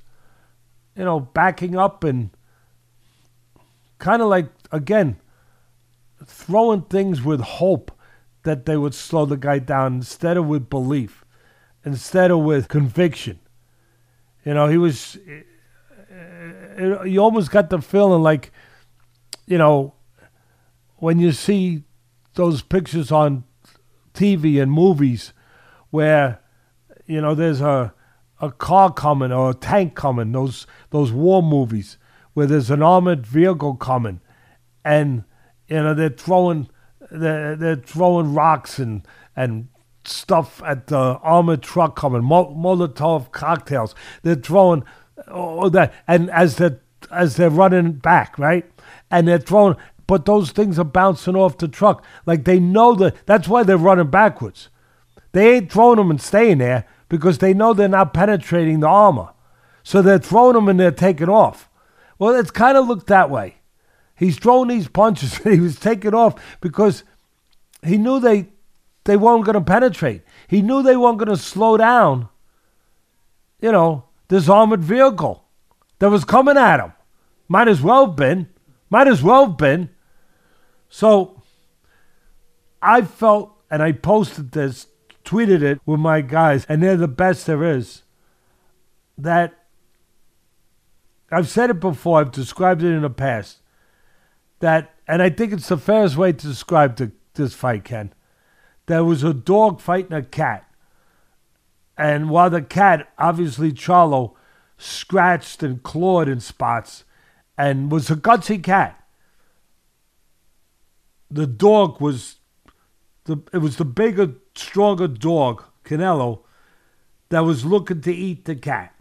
[0.95, 2.29] you know, backing up and
[3.97, 5.17] kind of like, again,
[6.23, 7.91] throwing things with hope
[8.43, 11.25] that they would slow the guy down instead of with belief,
[11.83, 13.39] instead of with conviction.
[14.45, 15.17] You know, he was.
[15.27, 15.41] Eh,
[16.77, 18.51] eh, you almost got the feeling like,
[19.45, 19.93] you know,
[20.97, 21.83] when you see
[22.35, 23.43] those pictures on
[24.13, 25.33] TV and movies
[25.89, 26.39] where,
[27.05, 27.93] you know, there's a
[28.41, 30.31] a car coming or a tank coming.
[30.31, 31.97] Those those war movies
[32.33, 34.19] where there's an armored vehicle coming,
[34.83, 35.23] and
[35.67, 36.69] you know they're throwing
[37.11, 39.03] they're, they're throwing rocks and
[39.35, 39.67] and
[40.03, 43.93] stuff at the armored truck coming, Mol- Molotov cocktails.
[44.23, 44.83] They're throwing
[45.31, 46.71] all that, and as they
[47.11, 48.69] as they're running back, right,
[49.09, 49.75] and they're throwing,
[50.07, 52.03] but those things are bouncing off the truck.
[52.25, 54.69] Like they know that that's why they're running backwards.
[55.33, 59.33] They ain't throwing them and staying there because they know they're not penetrating the armor.
[59.83, 61.69] So they're throwing them and they're taking off.
[62.17, 63.57] Well, it's kind of looked that way.
[64.15, 67.03] He's throwing these punches and he was taking off because
[67.83, 68.47] he knew they
[69.03, 70.21] they weren't going to penetrate.
[70.47, 72.29] He knew they weren't going to slow down,
[73.59, 75.43] you know, this armored vehicle
[75.99, 76.93] that was coming at him.
[77.49, 78.47] Might as well have been.
[78.89, 79.89] Might as well have been.
[80.87, 81.43] So
[82.81, 84.87] I felt, and I posted this,
[85.23, 88.03] tweeted it with my guys, and they're the best there is,
[89.17, 89.53] that
[91.31, 93.59] I've said it before, I've described it in the past,
[94.59, 98.13] that, and I think it's the fairest way to describe the, this fight, Ken
[98.91, 100.69] there was a dog fighting a cat.
[101.97, 104.33] And while the cat, obviously Charlo,
[104.77, 107.05] scratched and clawed in spots
[107.57, 109.01] and was a gutsy cat,
[111.29, 112.37] the dog was
[113.25, 116.41] the it was the bigger, stronger dog, Canelo,
[117.29, 118.93] that was looking to eat the cat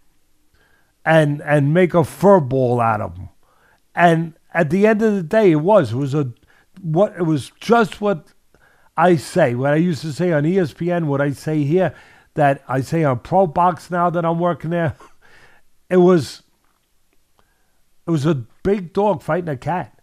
[1.04, 3.28] and and make a fur ball out of him.
[3.94, 6.32] And at the end of the day, it was it was a
[6.80, 8.32] what it was just what
[8.96, 11.94] I say, what I used to say on ESPN, what I say here,
[12.34, 14.96] that I say on Pro Box now that I'm working there,
[15.90, 16.42] it was
[18.06, 20.00] it was a big dog fighting a cat.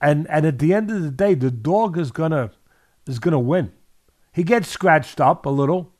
[0.00, 2.52] And and at the end of the day, the dog is gonna
[3.06, 3.72] is gonna win.
[4.32, 5.92] He gets scratched up a little.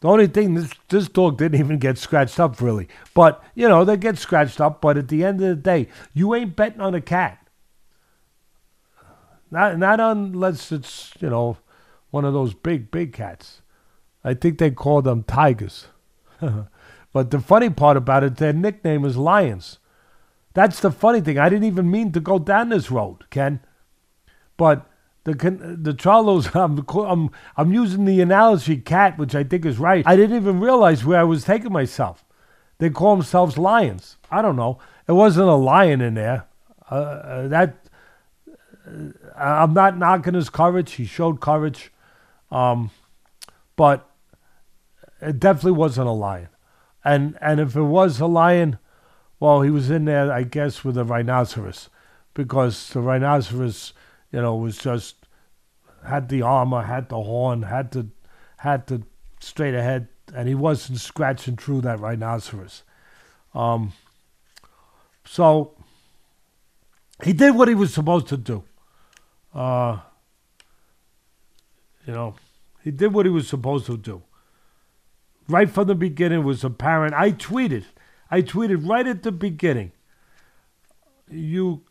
[0.00, 2.88] The only thing this this dog didn't even get scratched up really.
[3.14, 6.34] But you know, they get scratched up, but at the end of the day, you
[6.34, 7.44] ain't betting on a cat.
[9.50, 11.56] Not not unless it's you know
[12.10, 13.62] one of those big big cats.
[14.22, 15.86] I think they call them tigers.
[17.12, 19.78] but the funny part about it, their nickname is lions.
[20.54, 21.38] That's the funny thing.
[21.38, 23.60] I didn't even mean to go down this road, Ken.
[24.56, 24.87] But
[25.32, 30.06] the the Charlos, I'm, I'm I'm using the analogy cat, which I think is right.
[30.06, 32.24] I didn't even realize where I was taking myself.
[32.78, 34.16] They call themselves lions.
[34.30, 34.78] I don't know.
[35.06, 36.46] It wasn't a lion in there.
[36.90, 37.76] Uh, uh, that
[39.36, 40.92] I'm not knocking his courage.
[40.92, 41.92] He showed courage,
[42.50, 42.90] um,
[43.76, 44.08] but
[45.20, 46.48] it definitely wasn't a lion.
[47.04, 48.78] And and if it was a lion,
[49.40, 51.90] well, he was in there, I guess, with a rhinoceros,
[52.34, 53.92] because the rhinoceros,
[54.32, 55.16] you know, was just
[56.08, 58.08] had the armor, had the horn, had the
[58.58, 59.02] had the
[59.40, 62.82] straight ahead, and he wasn't scratching through that rhinoceros.
[63.54, 63.92] Um,
[65.24, 65.74] so
[67.22, 68.64] he did what he was supposed to do.
[69.54, 69.98] Uh,
[72.06, 72.34] you know,
[72.82, 74.22] he did what he was supposed to do.
[75.48, 77.14] Right from the beginning was apparent.
[77.14, 77.84] I tweeted,
[78.30, 79.92] I tweeted right at the beginning.
[81.30, 81.82] You,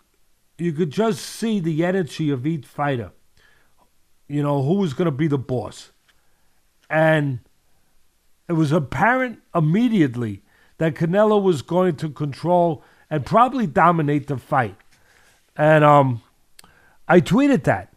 [0.58, 3.12] you could just see the energy of each fighter.
[4.28, 5.92] You know who was going to be the boss,
[6.90, 7.40] and
[8.48, 10.42] it was apparent immediately
[10.78, 14.76] that Canelo was going to control and probably dominate the fight.
[15.56, 16.22] And um,
[17.08, 17.94] I tweeted that.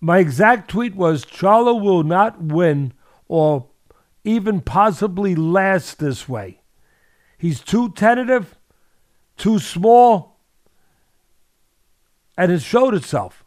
[0.00, 2.92] My exact tweet was Charlo will not win
[3.26, 3.66] or
[4.22, 6.60] even possibly last this way.
[7.36, 8.56] He's too tentative,
[9.36, 10.36] too small,
[12.36, 13.44] and it showed itself.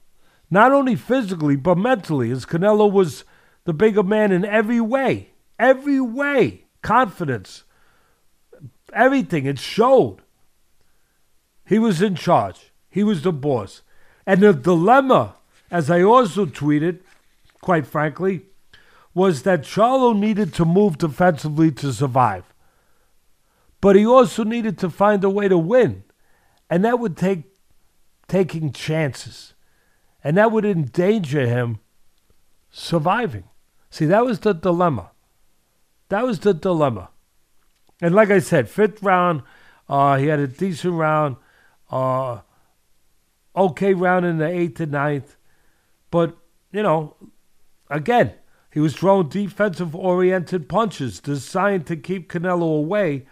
[0.52, 3.24] Not only physically, but mentally, as Canelo was
[3.64, 5.30] the bigger man in every way.
[5.58, 6.66] Every way.
[6.82, 7.64] Confidence.
[8.92, 9.46] Everything.
[9.46, 10.18] It showed.
[11.66, 12.74] He was in charge.
[12.90, 13.82] He was the boss.
[14.28, 15.36] And the dilemma,
[15.72, 17.00] as I also tweeted,
[17.62, 18.42] quite frankly,
[19.14, 22.44] was that Charlo needed to move defensively to survive.
[23.80, 26.04] But he also needed to find a way to win.
[26.70, 27.44] And that would take
[28.28, 29.54] taking chances.
[30.24, 31.80] And that would endanger him
[32.70, 33.46] surviving.
[33.90, 35.12] See, that was the dilemma.
[36.10, 37.10] That was the dilemma.
[38.02, 39.44] And like I said, fifth round,
[39.90, 41.38] uh, he had a decent round.
[41.90, 42.42] Uh,
[43.56, 45.36] okay round in the eighth and ninth.
[46.10, 46.38] But,
[46.72, 47.16] you know,
[47.90, 48.34] again,
[48.72, 53.26] he was throwing defensive oriented punches designed to keep Canelo away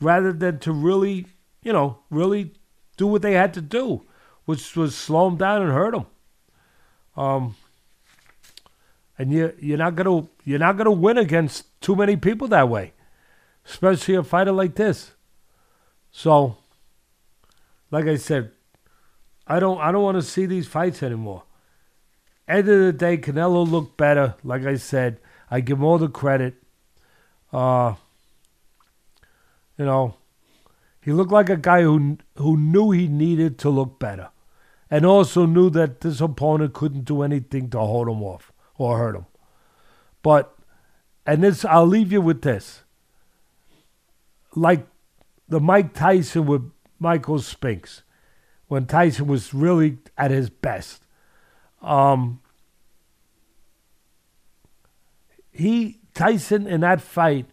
[0.00, 1.26] rather than to really,
[1.62, 2.52] you know, really
[2.96, 4.06] do what they had to do,
[4.44, 6.06] which was slow him down and hurt him.
[7.16, 7.56] Um,
[9.18, 12.92] and you you're not gonna you're not gonna win against too many people that way,
[13.66, 15.12] especially a fighter like this.
[16.10, 16.56] So,
[17.90, 18.50] like I said,
[19.46, 21.44] I don't I don't want to see these fights anymore.
[22.48, 24.34] End of the day, Canelo looked better.
[24.42, 25.18] Like I said,
[25.50, 26.54] I give him all the credit.
[27.52, 27.94] Uh,
[29.78, 30.16] you know,
[31.00, 34.30] he looked like a guy who who knew he needed to look better,
[34.92, 39.16] and also knew that this opponent couldn't do anything to hold him off or hurt
[39.16, 39.24] him.
[40.22, 40.54] But,
[41.24, 42.82] and this, I'll leave you with this.
[44.54, 44.86] Like
[45.48, 48.02] the Mike Tyson with Michael Spinks,
[48.68, 51.06] when Tyson was really at his best.
[51.80, 52.42] Um,
[55.50, 57.46] he Tyson in that fight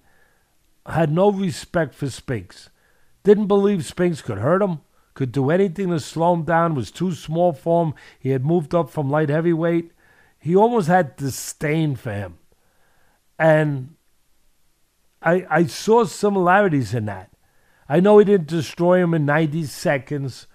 [0.85, 2.69] had no respect for Spinks.
[3.23, 4.81] Didn't believe Spinks could hurt him,
[5.19, 7.93] could do anything to slow him down, was too small for him.
[8.21, 9.91] He had moved up from light heavyweight.
[10.39, 12.37] He almost had disdain for him.
[13.37, 13.95] And
[15.21, 17.31] I I saw similarities in that.
[17.89, 20.47] I know he didn't destroy him in 90 seconds,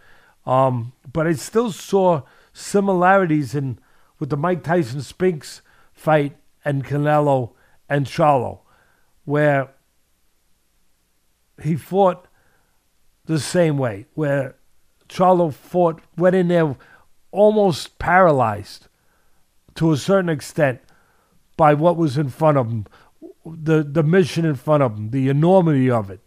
[0.47, 2.23] um, but I still saw
[2.55, 3.79] similarities in
[4.19, 5.61] with the Mike Tyson Spinks
[5.93, 7.53] fight and Canelo
[7.87, 8.61] and Charlo,
[9.27, 9.75] where
[11.63, 12.29] he fought
[13.27, 14.57] the same way, where
[15.09, 16.77] Charlo fought, went in there
[17.31, 18.89] almost paralyzed
[19.75, 20.81] to a certain extent
[21.57, 22.87] by what was in front of him,
[23.45, 26.21] the, the mission in front of him, the enormity of it,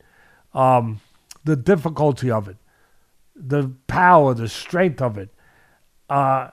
[0.54, 1.02] um,
[1.43, 2.58] the difficulty of it,
[3.36, 5.30] the power, the strength of it.
[6.10, 6.50] Uh,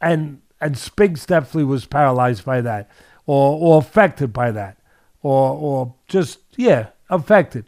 [0.00, 2.90] and and Spinks definitely was paralyzed by that,
[3.26, 4.78] or or affected by that,
[5.22, 7.66] or or just yeah, affected,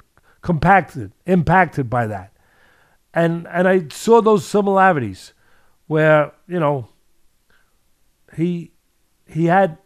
[0.49, 2.33] compacted, impacted by that,
[3.13, 5.33] and and I saw those similarities,
[5.87, 6.89] where you know.
[8.37, 8.73] He
[9.27, 9.79] he had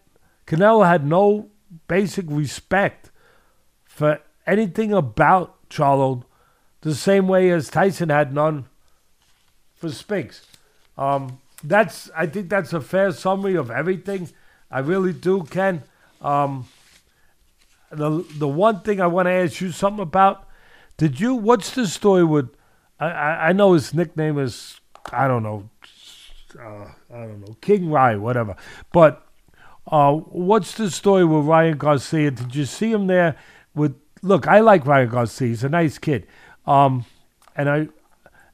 [0.47, 1.51] Canelo had no
[1.89, 3.11] basic respect
[3.85, 6.25] for anything about Charlo,
[6.81, 8.67] the same way as Tyson had none
[9.75, 10.45] for Spinks.
[10.99, 14.29] Um, that's I think that's a fair summary of everything.
[14.71, 15.83] I really do, Ken.
[16.21, 16.67] Um,
[17.91, 20.49] the the one thing I want to ask you something about.
[21.03, 21.35] Did you?
[21.35, 22.55] What's the story with?
[23.01, 24.81] I I, I know his nickname is
[25.11, 25.69] I don't know.
[26.57, 28.55] Uh, I don't know King Rye, whatever.
[28.93, 29.27] But
[29.89, 32.31] uh, what's the story with Ryan Garcia?
[32.31, 33.35] Did you see him there?
[33.75, 35.49] With look, I like Ryan Garcia.
[35.49, 36.25] He's a nice kid,
[36.69, 37.05] um,
[37.57, 37.89] and I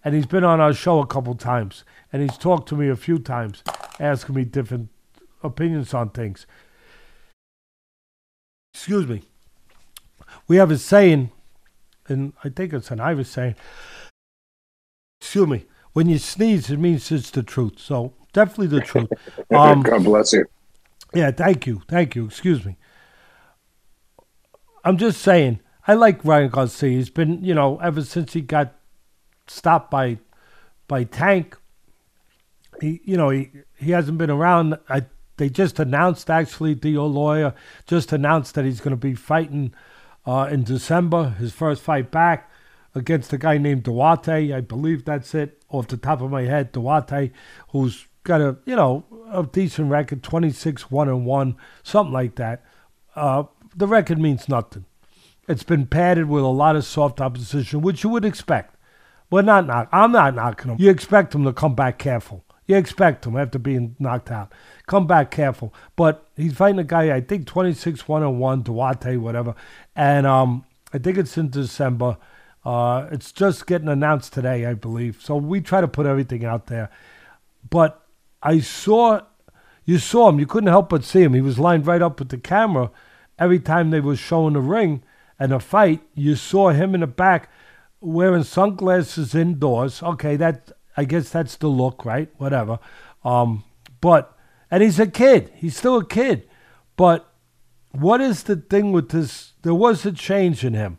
[0.02, 1.84] and he's been on our show a couple times,
[2.14, 3.62] and he's talked to me a few times,
[4.00, 4.88] asking me different
[5.42, 6.46] opinions on things.
[8.72, 9.24] Excuse me.
[10.46, 11.30] We have a saying,
[12.08, 13.56] and I think it's an Irish saying.
[15.20, 15.66] Excuse me.
[15.92, 17.78] When you sneeze, it means it's the truth.
[17.78, 19.10] So definitely the truth.
[19.50, 20.44] Um, God bless you.
[21.14, 22.26] Yeah, thank you, thank you.
[22.26, 22.76] Excuse me.
[24.84, 25.60] I'm just saying.
[25.86, 26.90] I like Ryan Garcia.
[26.90, 28.74] He's been, you know, ever since he got
[29.46, 30.18] stopped by
[30.86, 31.56] by Tank.
[32.80, 34.78] He, you know, he he hasn't been around.
[34.88, 35.06] I
[35.38, 37.54] they just announced actually De La Hoya
[37.86, 39.72] just announced that he's going to be fighting
[40.28, 42.50] uh, in December, his first fight back
[42.94, 44.52] against a guy named Duarte.
[44.52, 46.70] I believe that's it off the top of my head.
[46.72, 47.30] Duarte,
[47.70, 52.62] who's got a you know a decent record, 26 one and one, something like that.
[53.16, 54.84] Uh, the record means nothing.
[55.48, 58.74] It's been padded with a lot of soft opposition, which you would expect.
[59.30, 59.88] But not knock.
[59.92, 60.76] I'm not knocking him.
[60.78, 62.44] You expect him to come back careful.
[62.66, 64.52] You expect him after being knocked out.
[64.88, 65.72] Come back careful.
[65.94, 69.54] But he's fighting a guy, I think 26 1 and 1, Duarte, whatever.
[69.94, 72.16] And um, I think it's in December.
[72.64, 75.20] Uh, it's just getting announced today, I believe.
[75.22, 76.90] So we try to put everything out there.
[77.68, 78.02] But
[78.42, 79.20] I saw,
[79.84, 80.40] you saw him.
[80.40, 81.34] You couldn't help but see him.
[81.34, 82.90] He was lined right up with the camera
[83.38, 85.02] every time they were showing the ring
[85.38, 86.00] and a fight.
[86.14, 87.50] You saw him in the back
[88.00, 90.02] wearing sunglasses indoors.
[90.02, 92.30] Okay, that I guess that's the look, right?
[92.38, 92.78] Whatever.
[93.22, 93.64] Um,
[94.00, 94.37] but
[94.70, 95.52] and he's a kid.
[95.54, 96.48] He's still a kid.
[96.96, 97.32] But
[97.92, 99.54] what is the thing with this?
[99.62, 100.98] There was a change in him.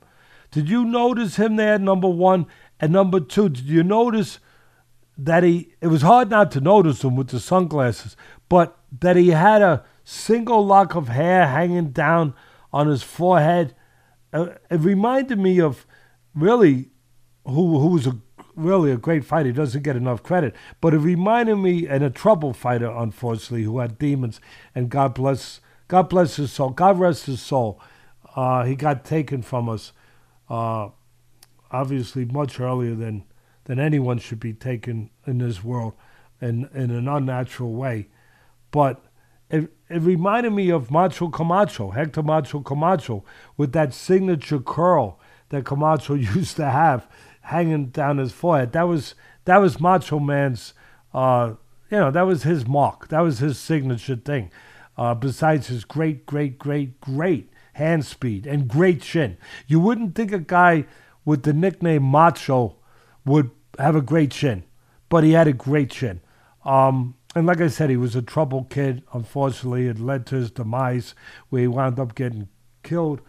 [0.52, 2.48] Did you notice him there, number one?
[2.80, 4.40] And number two, did you notice
[5.18, 8.16] that he, it was hard not to notice him with the sunglasses,
[8.48, 12.34] but that he had a single lock of hair hanging down
[12.74, 13.76] on his forehead?
[14.32, 15.86] Uh, it reminded me of
[16.34, 16.90] really
[17.46, 18.18] who, who was a
[18.56, 19.48] really a great fighter.
[19.48, 23.80] He doesn't get enough credit, but it reminded me and a trouble fighter, unfortunately, who
[23.80, 24.40] had demons.
[24.76, 26.70] And God bless, God bless his soul.
[26.70, 27.82] God rest his soul.
[28.36, 29.92] Uh, he got taken from us
[30.50, 30.90] uh,
[31.72, 33.24] obviously much earlier than,
[33.66, 35.94] than anyone should be taken in this world
[36.42, 38.08] in, in an unnatural way.
[38.72, 39.04] But
[39.50, 43.24] it, it reminded me of Macho Camacho, Hector Macho Camacho,
[43.58, 45.20] with that signature curl
[45.50, 47.08] that Camacho used to have
[47.42, 48.72] hanging down his forehead.
[48.74, 49.16] That was
[49.46, 50.74] that was Macho Man's,
[51.14, 51.54] uh,
[51.90, 53.08] you know, that was his mark.
[53.08, 54.52] That was his signature thing.
[54.98, 59.38] Uh, besides his great, great, great, great hand speed and great chin,
[59.68, 60.86] you wouldn't think a guy
[61.26, 62.76] with the nickname Macho
[63.26, 64.64] would have a great chin,
[65.08, 66.22] but he had a great chin.
[66.66, 69.04] Um, and like I said, he was a troubled kid.
[69.14, 71.16] Unfortunately, it led to his demise,
[71.50, 72.50] where he wound up getting
[72.84, 73.22] killed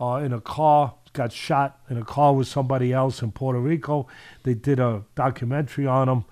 [0.00, 4.06] uh, in a car, got shot in a car with somebody else in Puerto Rico.
[4.44, 6.24] They did a documentary on him,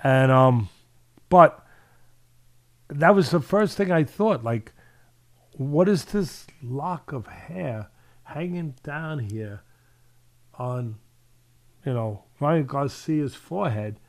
[0.00, 0.68] and um,
[1.28, 1.64] but
[2.88, 4.42] that was the first thing I thought.
[4.42, 4.72] Like,
[5.52, 7.88] what is this lock of hair
[8.24, 9.62] hanging down here
[10.54, 10.96] on,
[11.84, 14.00] you know, Ryan Garcia's forehead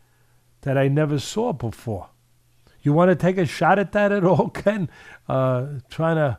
[0.61, 2.09] that I never saw before?
[2.82, 4.89] You want to take a shot at that at all, Ken?
[5.28, 6.38] Uh, trying to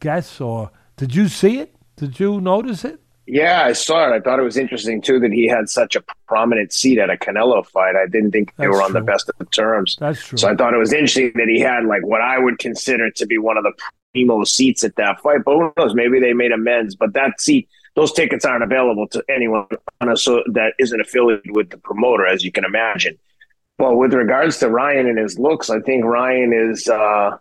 [0.00, 1.74] guess, or did you see it?
[1.96, 3.00] Did you notice it?
[3.32, 4.14] Yeah, I saw it.
[4.14, 7.16] I thought it was interesting too that he had such a prominent seat at a
[7.16, 7.96] Canelo fight.
[7.96, 9.96] I didn't think they That's were on the best of terms.
[9.98, 10.36] That's true.
[10.36, 13.26] So I thought it was interesting that he had like what I would consider to
[13.26, 13.72] be one of the
[14.12, 15.44] primo seats at that fight.
[15.46, 15.94] But who knows?
[15.94, 16.94] Maybe they made amends.
[16.94, 19.66] But that seat, those tickets aren't available to anyone
[20.02, 23.18] on a, so that isn't affiliated with the promoter, as you can imagine.
[23.78, 27.38] Well, with regards to Ryan and his looks, I think Ryan is, uh,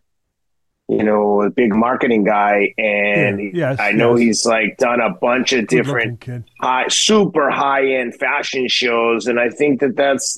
[0.91, 4.25] you know, a big marketing guy, and Yeah, yes, I know yes.
[4.25, 6.25] he's like done a bunch of different
[6.59, 10.37] high, super high end fashion shows, and I think that that's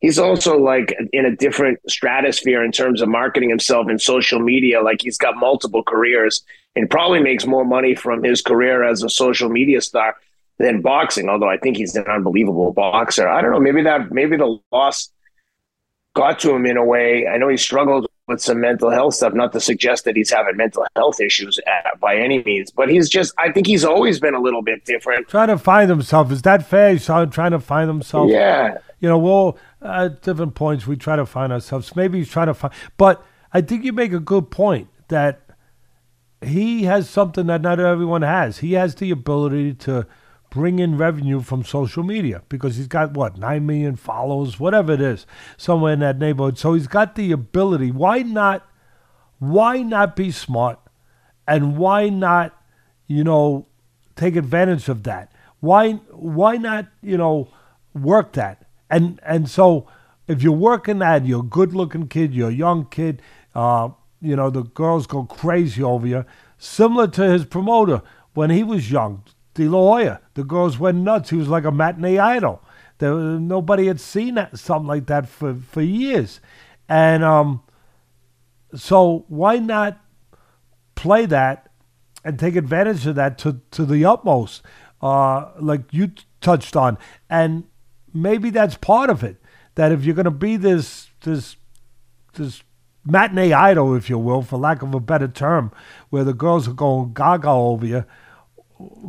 [0.00, 4.82] he's also like in a different stratosphere in terms of marketing himself in social media.
[4.82, 6.44] Like he's got multiple careers
[6.74, 10.16] and probably makes more money from his career as a social media star
[10.58, 11.30] than boxing.
[11.30, 13.26] Although I think he's an unbelievable boxer.
[13.28, 13.60] I don't know.
[13.60, 15.10] Maybe that maybe the loss
[16.14, 17.26] got to him in a way.
[17.26, 19.32] I know he struggled with some mental health stuff.
[19.34, 23.08] Not to suggest that he's having mental health issues uh, by any means, but he's
[23.08, 23.34] just.
[23.38, 25.28] I think he's always been a little bit different.
[25.28, 26.30] Trying to find himself.
[26.32, 26.92] Is that fair?
[26.92, 28.30] He's trying trying to find himself.
[28.30, 28.78] Yeah.
[29.00, 31.94] You know, well, at different points we try to find ourselves.
[31.94, 35.42] Maybe he's trying to find, but I think you make a good point that
[36.42, 38.58] he has something that not everyone has.
[38.58, 40.06] He has the ability to
[40.56, 45.02] bring in revenue from social media because he's got what nine million followers, whatever it
[45.02, 45.26] is,
[45.58, 46.56] somewhere in that neighborhood.
[46.56, 47.90] So he's got the ability.
[47.90, 48.66] Why not?
[49.38, 50.78] Why not be smart?
[51.46, 52.58] And why not,
[53.06, 53.66] you know,
[54.16, 55.30] take advantage of that?
[55.60, 57.48] Why why not, you know,
[57.92, 58.64] work that?
[58.88, 59.86] And and so
[60.26, 63.20] if you're working that, you're a good looking kid, you're a young kid,
[63.54, 63.90] uh,
[64.22, 66.24] you know, the girls go crazy over you.
[66.56, 68.00] Similar to his promoter
[68.32, 69.22] when he was young,
[69.56, 70.20] De La Hoya.
[70.34, 71.30] The girls went nuts.
[71.30, 72.62] He was like a matinee idol.
[72.98, 76.40] There, nobody had seen that, something like that for, for years.
[76.88, 77.62] And um,
[78.74, 79.98] so why not
[80.94, 81.70] play that
[82.24, 84.62] and take advantage of that to, to the utmost,
[85.00, 86.98] uh, like you t- touched on.
[87.30, 87.64] And
[88.12, 89.36] maybe that's part of it.
[89.74, 91.56] That if you're going to be this this
[92.34, 92.62] this
[93.04, 95.70] matinee idol, if you will, for lack of a better term,
[96.08, 98.04] where the girls are going gaga over you,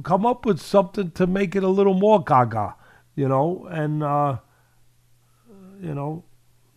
[0.04, 2.76] come up with something to make it a little more gaga,
[3.16, 3.68] you know.
[3.70, 4.38] And uh,
[5.82, 6.24] you know,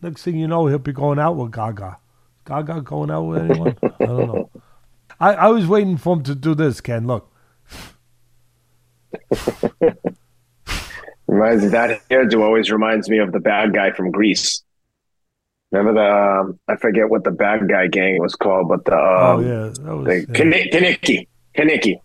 [0.03, 1.99] next thing you know, he'll be going out with Gaga.
[2.47, 3.76] Gaga going out with anyone?
[3.82, 4.51] I don't know.
[5.18, 7.07] I, I was waiting for him to do this, Ken.
[7.07, 7.30] Look.
[11.26, 14.62] Reminds me that hairdo always reminds me of the bad guy from Grease.
[15.70, 19.36] Remember the um, I forget what the bad guy gang was called, but the Oh,
[19.36, 19.68] um, yeah.
[19.84, 20.24] That was, the yeah.
[20.26, 22.01] Kani- Kenickie, Kenickie.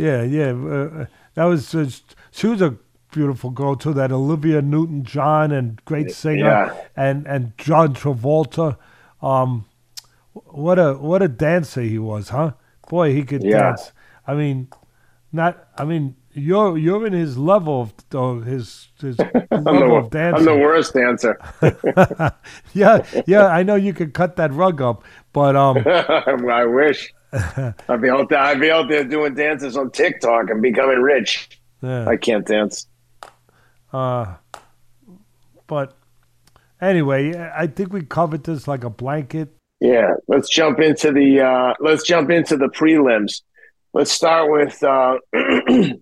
[0.00, 0.50] Yeah, yeah.
[0.52, 2.76] Uh, that was just, she was a
[3.12, 3.92] beautiful girl too.
[3.92, 6.74] That Olivia Newton John and great singer, Yeah.
[6.96, 8.76] and and John Travolta.
[9.22, 9.66] Um,
[10.32, 12.52] what a what a dancer he was, huh?
[12.88, 13.58] Boy, he could Yeah.
[13.62, 13.92] dance.
[14.26, 14.68] I mean,
[15.32, 15.68] not.
[15.76, 19.16] I mean, you're you're in his level of uh, his his
[19.50, 21.36] I'm level of the, I'm the worst dancer.
[22.74, 23.46] yeah, yeah.
[23.46, 27.12] I know you could cut that rug up, but um, I wish
[27.88, 28.38] I'd be out there.
[28.38, 31.48] I'd be out there doing dances on TikTok and becoming rich.
[31.82, 32.08] yeah.
[32.08, 32.86] I can't dance.
[33.92, 34.34] Uh,
[35.66, 35.96] but
[36.80, 39.54] anyway, I think we covered this like a blanket.
[39.80, 43.42] Yeah, let's jump into the uh, let's jump into the prelims.
[43.94, 45.18] Let's start with uh,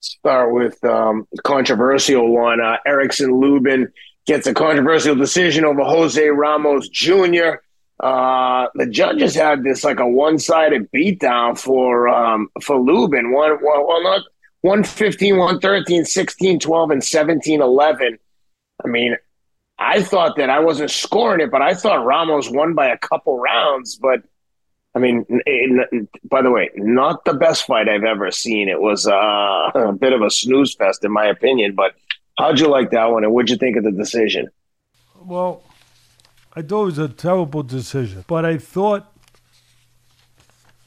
[0.00, 2.60] start with um, controversial one.
[2.60, 3.90] Uh, Erickson Lubin
[4.26, 7.60] gets a controversial decision over Jose Ramos Jr.
[8.00, 13.32] Uh, the judges had this like a one sided beatdown for um, for Lubin.
[13.32, 14.22] One well, well not
[14.62, 18.18] 115, 113, 16, 12, and 17, 11.
[18.84, 19.16] I mean,
[19.78, 23.38] I thought that I wasn't scoring it, but I thought Ramos won by a couple
[23.38, 23.96] rounds.
[23.96, 24.22] But
[24.94, 25.24] I mean,
[26.24, 28.68] by the way, not the best fight I've ever seen.
[28.68, 29.12] It was uh,
[29.74, 31.74] a bit of a snooze fest, in my opinion.
[31.74, 31.94] But
[32.36, 34.48] how'd you like that one, and what'd you think of the decision?
[35.20, 35.62] Well,
[36.54, 39.12] I thought it was a terrible decision, but I thought,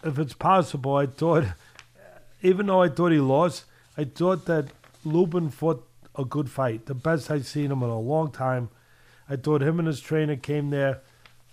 [0.03, 1.45] if it's possible, I thought,
[2.41, 3.65] even though I thought he lost,
[3.97, 4.67] I thought that
[5.05, 8.69] Lubin fought a good fight, the best I've seen him in a long time.
[9.29, 11.01] I thought him and his trainer came there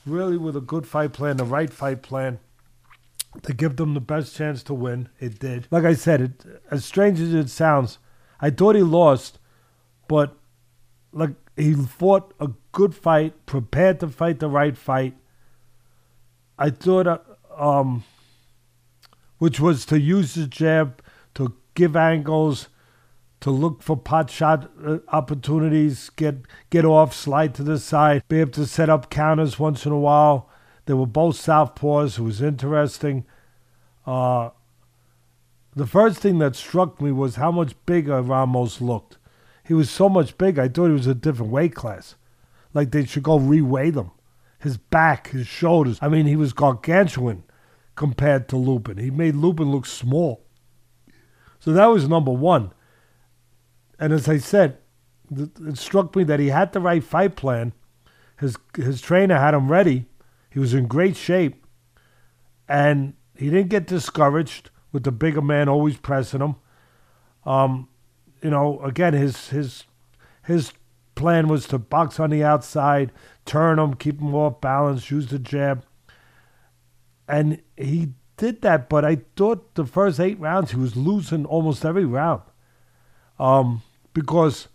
[0.04, 2.38] really with a good fight plan, the right fight plan
[3.42, 5.08] to give them the best chance to win.
[5.20, 5.68] It did.
[5.70, 7.98] Like I said, it, as strange as it sounds,
[8.40, 9.38] I thought he lost,
[10.08, 10.36] but
[11.12, 15.12] like he fought a good fight, prepared to fight the right fight.
[16.56, 17.18] I thought, uh,
[17.58, 18.04] um,
[19.38, 21.02] which was to use the jab
[21.34, 22.68] to give angles,
[23.40, 26.36] to look for pot shot uh, opportunities, get
[26.70, 29.98] get off, slide to the side, be able to set up counters once in a
[29.98, 30.48] while.
[30.86, 32.20] They were both southpaws.
[32.20, 33.26] It was interesting.
[34.06, 34.50] Uh,
[35.74, 39.18] the first thing that struck me was how much bigger Ramos looked.
[39.64, 40.62] He was so much bigger.
[40.62, 42.14] I thought he was a different weight class.
[42.74, 44.10] Like they should go reweigh them.
[44.58, 45.98] His back, his shoulders.
[46.02, 47.44] I mean, he was gargantuan
[47.94, 48.98] compared to Lubin.
[48.98, 50.44] He made Lubin look small.
[51.58, 52.72] So that was number one.
[53.98, 54.78] And as I said,
[55.36, 57.72] it struck me that he had the right fight plan.
[58.38, 60.06] His his trainer had him ready.
[60.50, 61.66] He was in great shape,
[62.68, 66.56] and he didn't get discouraged with the bigger man always pressing him.
[67.44, 67.88] Um,
[68.42, 69.84] you know, again, his his
[70.44, 70.72] his
[71.18, 73.12] plan was to box on the outside,
[73.44, 75.84] turn him, keep him off balance, use the jab,
[77.28, 78.88] and he did that.
[78.88, 82.42] But I thought the first eight rounds he was losing almost every round,
[83.38, 83.82] um,
[84.14, 84.68] because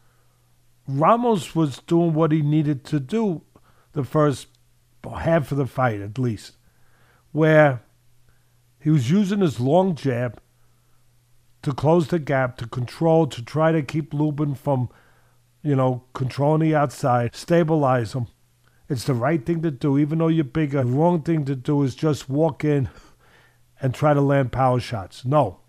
[0.88, 3.42] Ramos was doing what he needed to do
[3.94, 4.48] the first
[5.04, 6.58] half of the fight at least,
[7.32, 7.82] where
[8.80, 10.42] he was using his long jab
[11.62, 14.90] to close the gap, to control, to try to keep Lubin from,
[15.64, 18.28] you know, controlling the outside, stabilize them.
[18.90, 20.84] It's the right thing to do, even though you're bigger.
[20.84, 22.90] The wrong thing to do is just walk in
[23.82, 25.26] and try to land power shots.
[25.26, 25.62] No.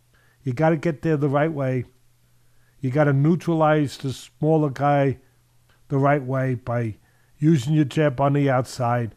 [0.42, 1.84] You got to get there the right way.
[2.80, 5.18] You got to neutralize the smaller guy
[5.88, 6.97] the right way by
[7.38, 9.14] using your jab on the outside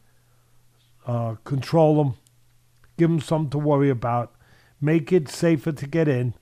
[1.07, 2.13] uh, control them,
[2.97, 4.35] give them something to worry about,
[4.81, 6.33] make it safer to get in.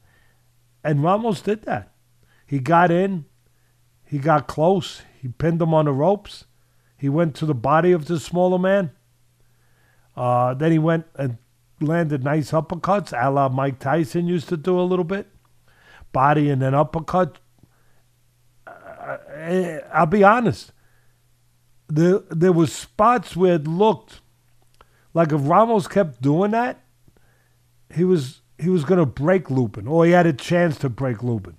[0.83, 1.93] And Ramos did that.
[2.45, 3.25] He got in,
[4.05, 6.45] he got close, he pinned him on the ropes,
[6.97, 8.91] he went to the body of the smaller man.
[10.15, 11.37] Uh, then he went and
[11.81, 15.27] landed nice uppercuts, a la Mike Tyson used to do a little bit.
[16.11, 17.39] Body and then uppercut.
[18.65, 20.71] Uh, eh, I'll be honest.
[21.87, 24.21] There, there was spots where it looked
[25.15, 26.83] like if Ramos kept doing that,
[27.93, 31.23] he was he was going to break Lubin, or he had a chance to break
[31.23, 31.57] Lubin.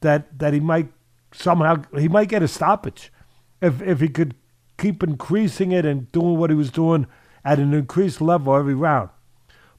[0.00, 0.88] That that he might
[1.32, 3.12] somehow he might get a stoppage
[3.60, 4.34] if if he could
[4.78, 7.06] keep increasing it and doing what he was doing
[7.44, 9.10] at an increased level every round.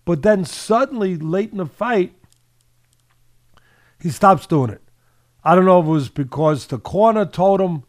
[0.05, 2.13] But then suddenly late in the fight,
[3.99, 4.81] he stops doing it.
[5.43, 7.83] I don't know if it was because the corner told him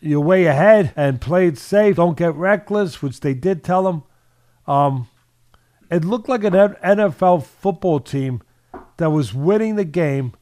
[0.00, 1.96] you're way ahead and play it safe.
[1.96, 4.02] Don't get reckless, which they did tell him.
[4.66, 5.08] Um,
[5.90, 8.42] it looked like an NFL football team
[8.96, 10.32] that was winning the game,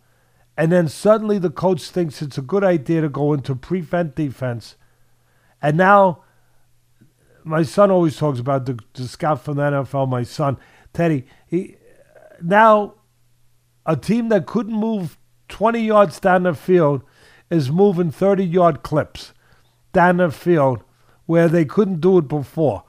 [0.59, 4.75] and then suddenly the coach thinks it's a good idea to go into prevent defense.
[5.63, 6.25] And now,
[7.45, 10.59] my son always talks about the, the scout from the NFL, my son,
[10.93, 11.27] Teddy.
[11.47, 11.77] He,
[12.43, 12.95] now,
[13.87, 15.17] a team that couldn't move
[15.49, 17.03] 20 yards down the field
[17.51, 19.33] is moving 30 yard clips
[19.93, 20.83] down the field
[21.27, 22.83] where they couldn't do it before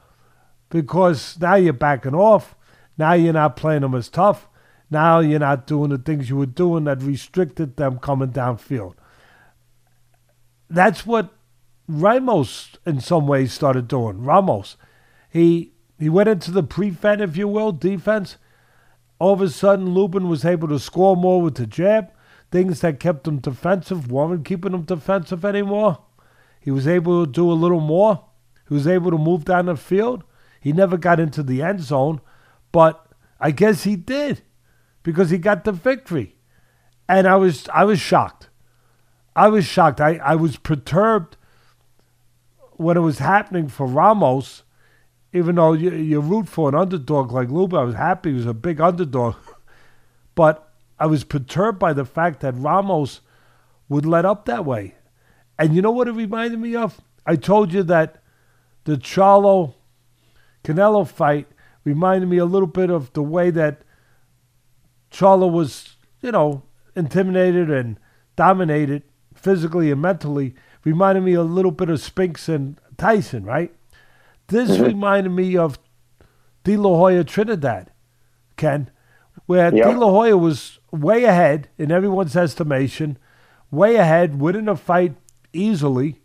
[0.70, 2.56] because now you're backing off.
[2.98, 4.49] Now you're not playing them as tough.
[4.90, 8.96] Now you're not doing the things you were doing that restricted them coming downfield.
[10.70, 11.34] That's what
[11.88, 14.24] Ramos, in some ways, started doing.
[14.24, 14.78] Ramos,
[15.30, 18.38] he he went into the prevent, if you will, defense.
[19.20, 22.12] All of a sudden, Lubin was able to score more with the jab.
[22.52, 26.00] Things that kept him defensive weren't keeping him defensive anymore.
[26.62, 28.26] He was able to do a little more.
[28.68, 30.24] He was able to move down the field.
[30.62, 32.22] He never got into the end zone,
[32.72, 33.06] but
[33.40, 34.42] I guess he did
[35.04, 36.36] because he got the victory.
[37.08, 38.50] And I was I was shocked.
[39.36, 40.02] I was shocked.
[40.02, 41.38] I, I was perturbed
[42.74, 44.64] when it was happening for Ramos,
[45.34, 47.78] even though you, you root for an underdog like Luba.
[47.78, 49.36] I was happy he was a big underdog.
[50.36, 53.22] but I was perturbed by the fact that Ramos
[53.88, 54.96] would let up that way
[55.58, 57.02] And you know what it reminded me of?
[57.26, 58.22] I told you that
[58.86, 59.74] the Charlo
[60.64, 61.48] Canelo fight
[61.84, 63.82] reminded me a little bit of the way that
[65.12, 66.64] Charlo was, you know,
[66.96, 68.00] intimidated and
[68.36, 69.04] dominated
[69.34, 70.56] physically and mentally.
[70.84, 73.74] Reminded me a little bit of Spinks and Tyson, right?
[74.48, 74.84] This mm-hmm.
[74.84, 75.80] reminded me of
[76.64, 77.92] De La Hoya Trinidad,
[78.58, 78.92] Ken,
[79.46, 79.88] where yep.
[79.88, 83.18] De La Hoya was way ahead in everyone's estimation,
[83.72, 85.16] way ahead, winning a fight
[85.54, 86.22] easily,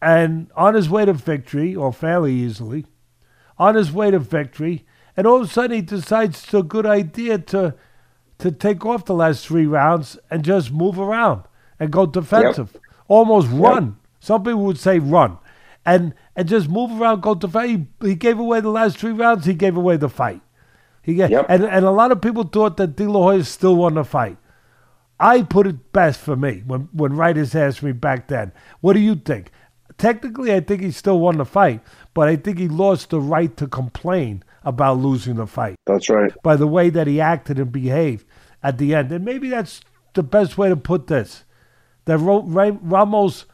[0.00, 2.86] and on his way to victory, or fairly easily,
[3.58, 4.84] on his way to victory,
[5.16, 7.74] and all of a sudden he decides it's a good idea to
[8.38, 11.44] to take off the last three rounds and just move around
[11.78, 12.82] and go defensive, yep.
[13.08, 13.96] almost run.
[14.20, 15.38] Some people would say run,
[15.84, 17.86] and and just move around, go defensive.
[18.00, 19.46] He, he gave away the last three rounds.
[19.46, 20.40] He gave away the fight.
[21.02, 21.46] He get, yep.
[21.48, 24.38] and and a lot of people thought that De La Hoya still won the fight.
[25.20, 28.52] I put it best for me when when writers asked me back then.
[28.80, 29.50] What do you think?
[29.96, 31.80] Technically, I think he still won the fight,
[32.14, 35.76] but I think he lost the right to complain about losing the fight.
[35.86, 36.32] That's right.
[36.42, 38.26] By the way that he acted and behaved
[38.62, 39.80] at the end, and maybe that's
[40.14, 41.44] the best way to put this.
[42.06, 43.46] That Ramos,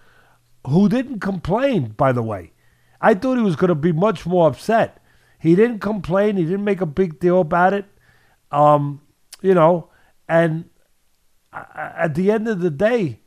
[0.66, 2.52] who didn't complain, by the way,
[3.00, 5.02] I thought he was going to be much more upset.
[5.38, 6.36] He didn't complain.
[6.36, 7.86] He didn't make a big deal about it.
[8.50, 9.00] Um,
[9.40, 9.88] you know,
[10.28, 10.68] and
[11.52, 13.20] at the end of the day,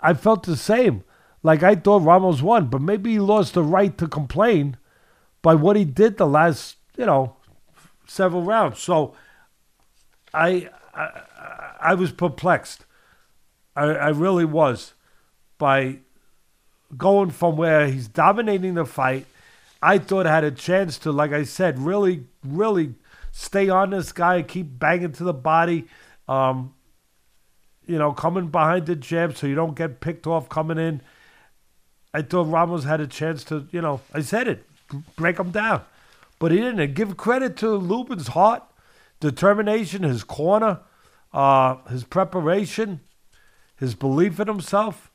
[0.00, 1.04] I felt the same.
[1.42, 4.76] Like I thought Ramos won, but maybe he lost the right to complain
[5.42, 7.36] by what he did the last, you know,
[8.06, 8.80] several rounds.
[8.80, 9.14] So
[10.32, 11.22] I I,
[11.80, 12.86] I was perplexed.
[13.74, 14.94] I, I really was
[15.58, 15.98] by
[16.96, 19.26] going from where he's dominating the fight.
[19.82, 22.94] I thought I had a chance to, like I said, really, really
[23.32, 25.86] stay on this guy, keep banging to the body.
[26.28, 26.74] Um,
[27.86, 31.02] you know, coming behind the jab so you don't get picked off coming in.
[32.14, 34.64] I thought Ramos had a chance to, you know, I said it,
[35.16, 35.82] break him down.
[36.38, 36.94] But he didn't.
[36.94, 38.62] Give credit to Lubin's heart,
[39.20, 40.80] determination, his corner,
[41.32, 43.00] uh, his preparation,
[43.76, 45.10] his belief in himself.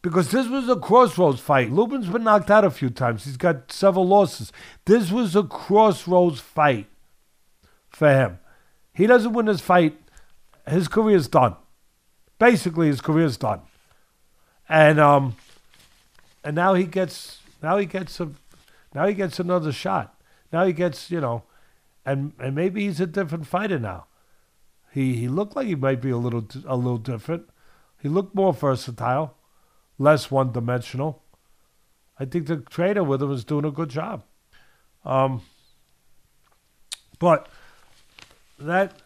[0.00, 1.70] Because this was a crossroads fight.
[1.70, 3.24] Lubin's been knocked out a few times.
[3.24, 4.50] He's got several losses.
[4.84, 6.86] This was a crossroads fight
[7.90, 8.38] for him.
[8.92, 9.96] He doesn't win this fight,
[10.68, 11.56] his career's done.
[12.38, 13.60] Basically, his career's done.
[14.68, 15.36] And um,
[16.42, 18.30] and now he gets now he gets a
[18.94, 20.20] now he gets another shot.
[20.52, 21.44] Now he gets you know,
[22.04, 24.06] and and maybe he's a different fighter now.
[24.92, 27.48] He he looked like he might be a little a little different.
[28.00, 29.36] He looked more versatile,
[29.98, 31.22] less one dimensional.
[32.18, 34.24] I think the trainer with him is doing a good job.
[35.04, 35.42] Um,
[37.18, 37.48] but
[38.58, 39.00] that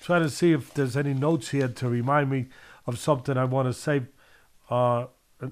[0.00, 2.46] trying to see if there's any notes here to remind me
[2.86, 4.02] of something I want to say
[4.70, 5.06] uh,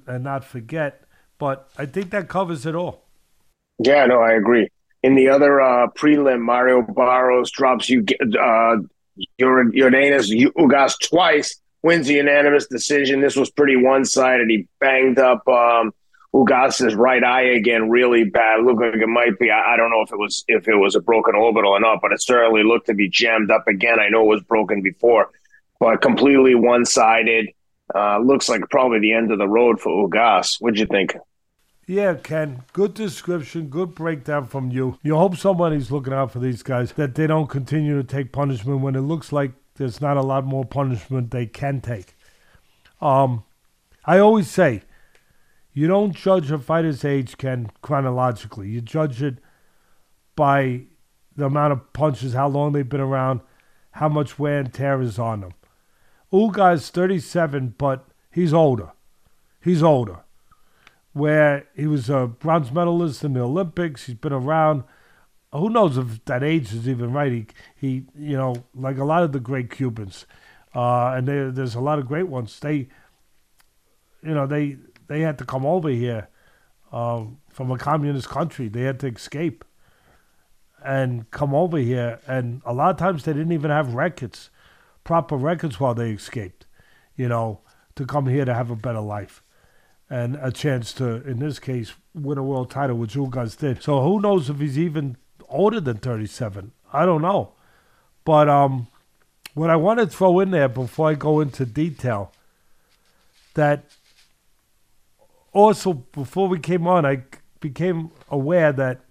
[0.07, 1.06] and not forget.
[1.39, 3.05] But I think that covers it all.
[3.79, 4.69] Yeah, no, I agree.
[5.03, 8.77] In the other uh, prelim, Mario Barrios drops you uh,
[9.41, 13.21] Yordenis Ugas twice, wins the unanimous decision.
[13.21, 14.49] This was pretty one sided.
[14.49, 15.93] He banged up um,
[16.35, 18.65] Ugas's right eye again, really bad.
[18.65, 19.51] Looked like it might be.
[19.51, 22.01] I, I, don't know if it was if it was a broken orbital or not,
[22.03, 23.99] but it certainly looked to be jammed up again.
[24.01, 25.31] I know it was broken before,
[25.81, 27.51] but completely one sided.
[27.95, 30.61] Uh, looks like probably the end of the road for Ugas.
[30.61, 31.17] What'd you think?
[31.87, 32.65] Yeah, Ken.
[32.73, 34.99] Good description, good breakdown from you.
[35.03, 38.81] You hope somebody's looking out for these guys, that they don't continue to take punishment
[38.81, 42.17] when it looks like there's not a lot more punishment they can take.
[43.01, 43.45] Um,
[44.05, 44.83] I always say,
[45.73, 48.69] you don't judge a fighter's age, Ken, chronologically.
[48.69, 49.39] You judge it
[50.35, 50.87] by
[51.37, 53.43] the amount of punches, how long they've been around,
[53.93, 55.53] how much wear and tear is on them.
[56.33, 58.91] Ugas 37, but he's older.
[59.63, 60.21] He's older.
[61.13, 64.85] Where he was a bronze medalist in the Olympics, he's been around.
[65.53, 67.33] Who knows if that age is even right?
[67.33, 67.47] He,
[67.77, 70.27] he you know, like a lot of the great Cubans,
[70.75, 72.59] uh, and they, there's a lot of great ones.
[72.61, 72.89] They,
[74.23, 76.29] you know, they they had to come over here
[76.93, 78.69] uh, from a communist country.
[78.69, 79.65] They had to escape
[80.85, 84.51] and come over here, and a lot of times they didn't even have records
[85.07, 86.67] proper records while they escaped,
[87.17, 87.61] you know,
[87.95, 89.41] to come here to have a better life
[90.11, 93.83] and a chance to, in this case, win a world title, which Ugas did.
[93.83, 95.17] So who knows if he's even
[95.49, 96.73] older than 37?
[96.93, 97.53] I don't know.
[98.25, 98.89] But um,
[99.55, 102.33] what I want to throw in there before I go into detail,
[103.55, 103.85] that
[105.53, 107.23] also before we came on, I
[107.61, 109.03] became aware that,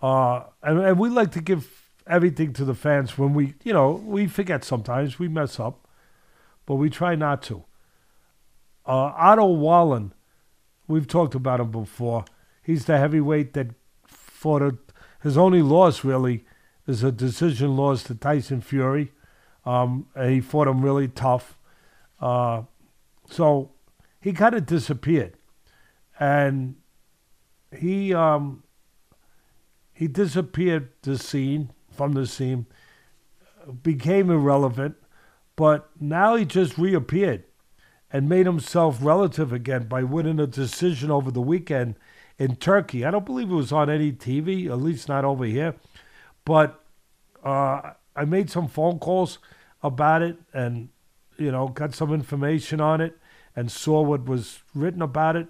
[0.00, 1.75] uh, and, and we like to give
[2.06, 5.88] everything to the fans when we, you know, we forget sometimes, we mess up,
[6.64, 7.64] but we try not to.
[8.86, 10.12] Uh, Otto Wallin,
[10.86, 12.24] we've talked about him before.
[12.62, 13.68] He's the heavyweight that
[14.06, 14.76] fought a,
[15.22, 16.44] his only loss really
[16.86, 19.12] is a decision loss to Tyson Fury.
[19.64, 21.58] Um, he fought him really tough.
[22.20, 22.62] Uh,
[23.28, 23.72] so
[24.20, 25.36] he kind of disappeared.
[26.18, 26.76] And
[27.76, 28.62] he um,
[29.92, 32.66] he disappeared the scene from the scene,
[33.82, 34.96] became irrelevant,
[35.56, 37.44] but now he just reappeared
[38.12, 41.96] and made himself relative again by winning a decision over the weekend
[42.38, 43.04] in Turkey.
[43.04, 45.74] I don't believe it was on any TV, at least not over here.
[46.44, 46.80] But
[47.44, 49.38] uh, I made some phone calls
[49.82, 50.90] about it and,
[51.38, 53.18] you know, got some information on it
[53.54, 55.48] and saw what was written about it.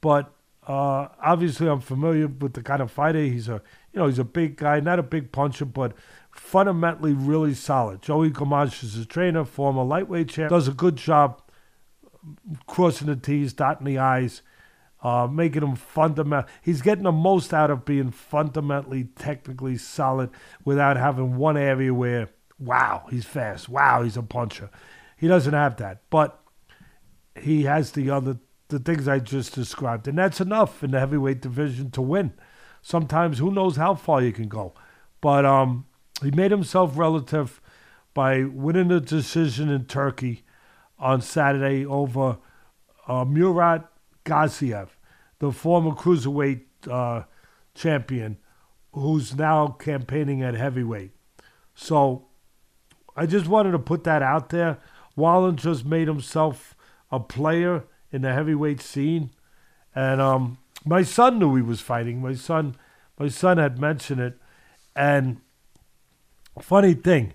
[0.00, 0.32] But
[0.66, 3.62] uh, obviously, I'm familiar with the kind of fighter he's a.
[3.94, 5.92] You know, he's a big guy, not a big puncher, but
[6.32, 8.02] fundamentally really solid.
[8.02, 11.40] Joey Gamache is a trainer, former lightweight champ, does a good job
[12.66, 14.42] crossing the T's, dotting the I's,
[15.02, 16.50] uh, making him fundamental.
[16.60, 20.30] He's getting the most out of being fundamentally, technically solid
[20.64, 23.68] without having one area where, wow, he's fast.
[23.68, 24.70] Wow, he's a puncher.
[25.16, 26.40] He doesn't have that, but
[27.40, 28.38] he has the other
[28.68, 32.32] the things I just described, and that's enough in the heavyweight division to win.
[32.86, 34.74] Sometimes who knows how far you can go,
[35.22, 35.86] but um,
[36.22, 37.62] he made himself relative
[38.12, 40.42] by winning the decision in Turkey
[40.98, 42.36] on Saturday over
[43.08, 43.90] uh, Murat
[44.26, 44.90] Gassiev,
[45.38, 46.60] the former cruiserweight
[46.90, 47.22] uh,
[47.74, 48.36] champion,
[48.92, 51.12] who's now campaigning at heavyweight.
[51.74, 52.26] So
[53.16, 54.76] I just wanted to put that out there.
[55.16, 56.76] Wallin just made himself
[57.10, 59.30] a player in the heavyweight scene,
[59.94, 62.20] and um, my son knew he was fighting.
[62.20, 62.76] My son,
[63.18, 64.38] my son had mentioned it,
[64.94, 65.40] and
[66.60, 67.34] funny thing,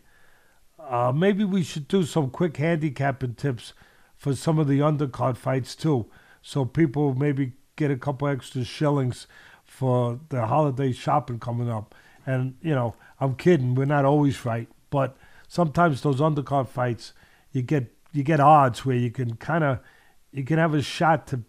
[0.79, 3.73] uh, maybe we should do some quick handicapping tips
[4.15, 6.07] for some of the undercard fights too,
[6.41, 9.27] so people maybe get a couple extra shillings
[9.63, 11.95] for the holiday shopping coming up.
[12.25, 13.75] And you know, I'm kidding.
[13.75, 15.15] We're not always right, but
[15.47, 17.13] sometimes those undercard fights,
[17.51, 19.79] you get you get odds where you can kind of
[20.31, 21.43] you can have a shot to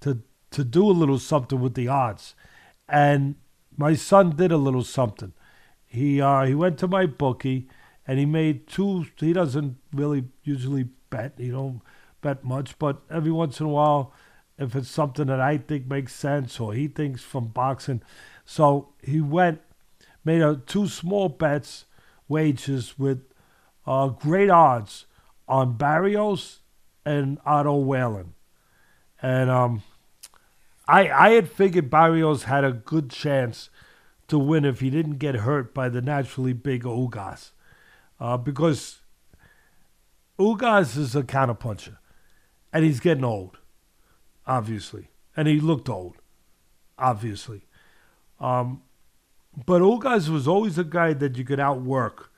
[0.00, 2.34] to to do a little something with the odds.
[2.88, 3.36] And
[3.76, 5.32] my son did a little something.
[5.86, 7.68] He uh, he went to my bookie
[8.06, 9.06] and he made two.
[9.16, 11.34] He doesn't really usually bet.
[11.38, 11.80] He don't
[12.20, 14.12] bet much, but every once in a while,
[14.58, 18.02] if it's something that I think makes sense or he thinks from boxing,
[18.44, 19.60] so he went
[20.24, 21.84] made a, two small bets
[22.26, 23.22] wages with
[23.86, 25.06] uh, great odds
[25.46, 26.60] on Barrios
[27.04, 28.34] and Otto Wallin,
[29.22, 29.82] and um,
[30.88, 33.68] I I had figured Barrios had a good chance
[34.26, 37.50] to win if he didn't get hurt by the naturally big Ugas
[38.18, 39.00] uh, because
[40.38, 41.98] Ugas is a counterpuncher,
[42.72, 43.58] and he's getting old,
[44.46, 46.16] obviously, and he looked old,
[46.98, 47.66] obviously.
[48.40, 48.82] Um,
[49.66, 52.32] but Ugas was always a guy that you could outwork.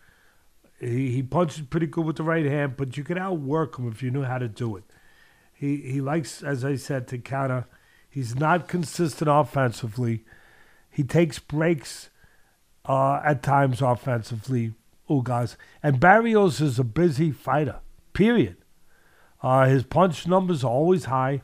[0.80, 4.02] He he punches pretty good with the right hand, but you could outwork him if
[4.02, 4.84] you knew how to do it.
[5.52, 7.66] He he likes, as I said, to counter.
[8.10, 10.24] He's not consistent offensively.
[10.90, 12.10] He takes breaks
[12.84, 14.74] uh, at times offensively,
[15.08, 15.56] Ugas.
[15.80, 17.76] And Barrios is a busy fighter,
[18.12, 18.56] period.
[19.40, 21.42] Uh, his punch numbers are always high,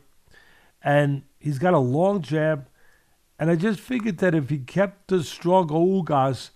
[0.83, 2.69] and he's got a long jab.
[3.39, 6.51] And I just figured that if he kept the strong Ugas,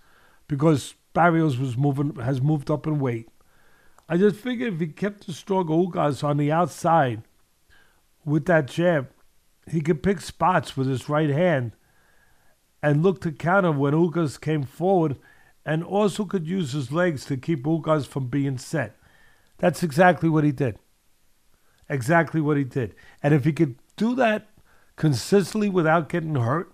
[0.47, 3.29] because Barrios was moving has moved up in weight,
[4.09, 7.21] I just figured if he kept the strong Ugas on the outside
[8.25, 9.10] with that jab,
[9.69, 11.73] he could pick spots with his right hand
[12.81, 15.17] and look to counter when Ugas came forward
[15.65, 18.95] and also could use his legs to keep Ugas from being set.
[19.57, 20.79] That's exactly what he did.
[21.87, 22.95] Exactly what he did.
[23.21, 24.49] And if he could do that
[24.95, 26.73] consistently without getting hurt,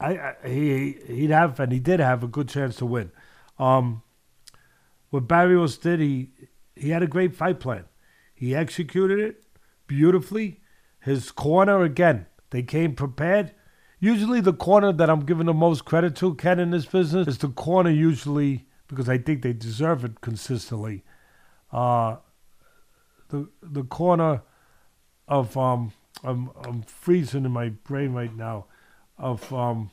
[0.00, 3.12] I, I he he'd have and he did have a good chance to win.
[3.58, 4.02] Um,
[5.10, 6.30] what Barrios did, he
[6.74, 7.84] he had a great fight plan.
[8.34, 9.44] He executed it
[9.86, 10.60] beautifully.
[11.06, 13.52] His corner again, they came prepared.
[14.00, 17.38] Usually, the corner that I'm giving the most credit to, Ken, in this business, is
[17.38, 21.04] the corner usually because I think they deserve it consistently.
[21.70, 22.16] Uh,
[23.28, 24.42] the the corner
[25.28, 25.92] of um,
[26.24, 28.66] I'm I'm freezing in my brain right now.
[29.16, 29.92] Of um,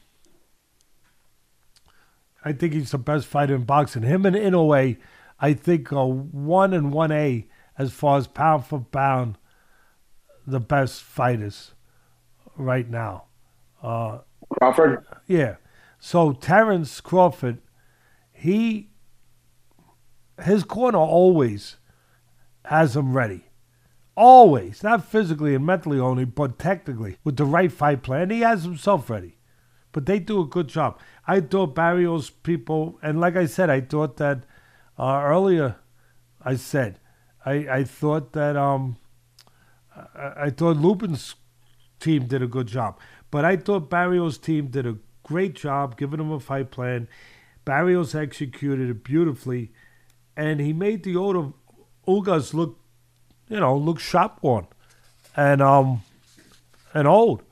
[2.44, 4.02] I think he's the best fighter in boxing.
[4.02, 4.98] Him and Inoue,
[5.40, 7.46] I think, are one and one A
[7.78, 9.38] as far as pound for pound,
[10.46, 11.74] the best fighters
[12.58, 13.26] right now.
[13.82, 14.20] Uh,
[14.50, 15.06] Crawford?
[15.28, 15.56] Yeah.
[16.00, 17.60] So Terence Crawford,
[18.32, 18.90] he
[20.44, 21.78] his corner always
[22.66, 23.46] has him ready.
[24.16, 28.30] always, not physically and mentally only, but technically, with the right fight plan.
[28.30, 29.38] He has himself ready.
[29.92, 31.00] But they do a good job.
[31.28, 34.44] I thought Barrios people, and like I said, I thought that
[34.98, 35.76] uh, earlier,
[36.42, 37.00] I said,
[37.46, 38.98] I, I thought that um,
[39.96, 41.36] I, I thought Lubin's
[42.00, 43.00] team did a good job.
[43.32, 47.08] But I thought Barrios' team did a great job giving him a fight plan.
[47.66, 49.72] Barrios executed it beautifully,
[50.36, 51.54] and he made the older
[52.08, 52.80] Ugas look,
[53.48, 54.68] you know, look shop worn,
[55.36, 56.02] and um,
[56.94, 57.44] and old,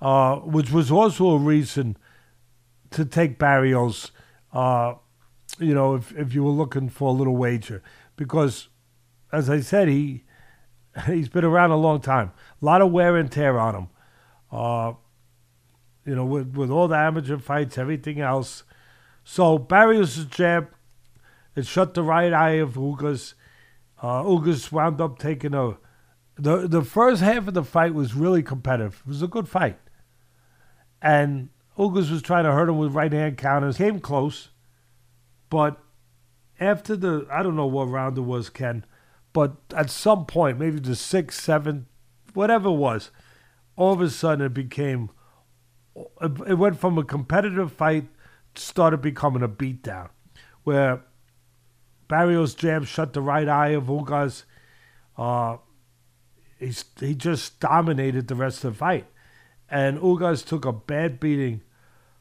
[0.00, 1.96] uh, which was also a reason
[2.90, 4.12] to take Barrios.
[4.52, 4.94] Uh,
[5.58, 7.82] you know, if if you were looking for a little wager,
[8.16, 8.68] because
[9.32, 10.24] as I said, he
[11.06, 12.32] he's been around a long time.
[12.60, 13.88] A lot of wear and tear on him.
[14.50, 14.92] Uh,
[16.04, 18.62] you know, with, with all the amateur fights, everything else.
[19.24, 20.68] So Barry Barrios' jab,
[21.54, 23.34] it shut the right eye of Ugas.
[24.00, 25.76] Uh, Ugas wound up taking a.
[26.38, 29.02] The, the first half of the fight was really competitive.
[29.06, 29.78] It was a good fight.
[31.00, 33.78] And Ugas was trying to hurt him with right hand counters.
[33.78, 34.50] Came close.
[35.48, 35.80] But
[36.60, 38.84] after the, I don't know what round it was, Ken,
[39.36, 41.84] but at some point, maybe the sixth, seventh,
[42.32, 43.10] whatever it was,
[43.76, 45.10] all of a sudden it became
[46.46, 48.08] it went from a competitive fight
[48.54, 50.08] started becoming a beatdown,
[50.64, 51.02] where
[52.08, 54.44] Barrios jab shut the right eye of Ugas.
[55.18, 55.58] Uh,
[56.58, 59.06] he, he just dominated the rest of the fight.
[59.68, 61.60] And Ugas took a bad beating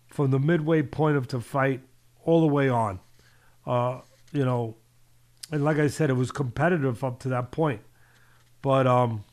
[0.08, 1.80] from the midway point of the fight
[2.26, 3.00] all the way on.
[3.66, 4.02] Uh,
[4.34, 4.76] you know,
[5.52, 7.82] and like I said, it was competitive up to that point.
[8.62, 9.24] But um,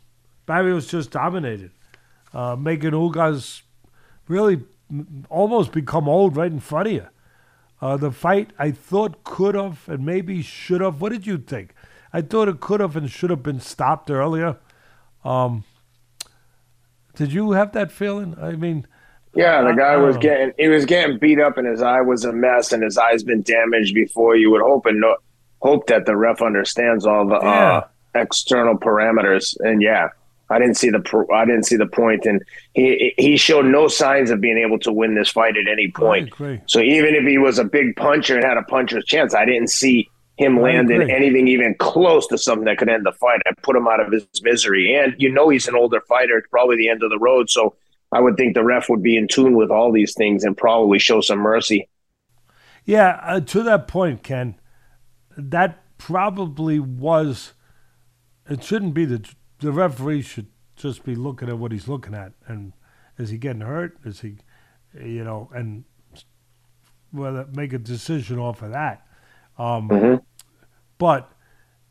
[0.46, 1.70] Barrios just dominated,
[2.34, 3.62] uh, making Ugas
[4.28, 4.62] really
[5.30, 7.06] almost become old right in front of you.
[7.80, 11.00] Uh, the fight I thought could have and maybe should have.
[11.00, 11.74] What did you think?
[12.12, 14.58] I thought it could have and should have been stopped earlier.
[15.24, 15.64] Um,
[17.16, 18.36] did you have that feeling?
[18.40, 18.86] I mean,
[19.34, 22.32] yeah, the guy was getting he was getting beat up and his eye was a
[22.32, 24.36] mess and his eye's been damaged before.
[24.36, 25.16] You would hope and no,
[25.62, 27.72] hope that the ref understands all the yeah.
[27.72, 29.56] uh, external parameters.
[29.60, 30.08] And yeah,
[30.50, 32.42] I didn't see the I didn't see the point, and
[32.74, 36.30] he he showed no signs of being able to win this fight at any point.
[36.66, 39.68] So even if he was a big puncher and had a puncher's chance, I didn't
[39.68, 43.40] see him landing anything even close to something that could end the fight.
[43.46, 46.36] I put him out of his misery, and you know he's an older fighter.
[46.38, 47.76] It's probably the end of the road, so
[48.10, 50.98] I would think the ref would be in tune with all these things and probably
[50.98, 51.88] show some mercy.
[52.84, 54.56] Yeah, uh, to that point, Ken,
[55.37, 57.53] that probably was.
[58.49, 59.28] It shouldn't be the
[59.59, 62.72] the referee should just be looking at what he's looking at, and
[63.18, 63.97] is he getting hurt?
[64.05, 64.37] Is he,
[64.95, 65.85] you know, and
[67.12, 69.07] whether make a decision off of that.
[69.59, 70.16] Um, mm-hmm.
[70.99, 71.30] But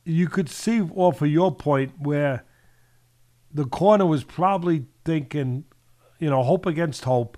[0.04, 2.44] you could see off of your point where
[3.54, 5.66] the corner was probably thinking,
[6.20, 7.38] you know, hope against hope,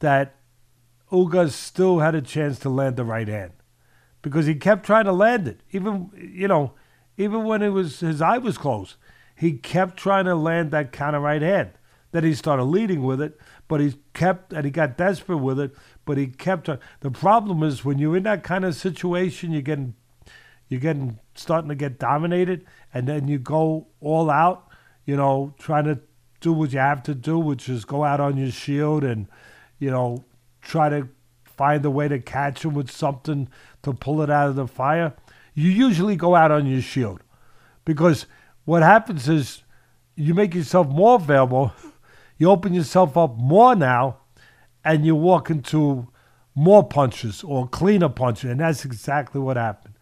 [0.00, 0.36] that
[1.10, 3.52] Ugas still had a chance to land the right hand
[4.22, 6.72] because he kept trying to land it, even you know,
[7.16, 8.96] even when it was his eye was closed
[9.40, 11.70] he kept trying to land that of right hand.
[12.12, 15.74] Then he started leading with it, but he kept and he got desperate with it,
[16.04, 16.68] but he kept.
[17.00, 19.94] The problem is when you're in that kind of situation, you're getting,
[20.68, 24.68] you're getting starting to get dominated, and then you go all out.
[25.06, 26.00] You know, trying to
[26.42, 29.26] do what you have to do, which is go out on your shield and,
[29.78, 30.26] you know,
[30.60, 31.08] try to
[31.44, 33.48] find a way to catch him with something
[33.82, 35.14] to pull it out of the fire.
[35.54, 37.22] You usually go out on your shield
[37.84, 38.26] because
[38.64, 39.62] what happens is
[40.14, 41.72] you make yourself more available,
[42.38, 44.18] you open yourself up more now,
[44.84, 46.08] and you walk into
[46.54, 48.50] more punches or cleaner punches.
[48.50, 49.94] And that's exactly what happened.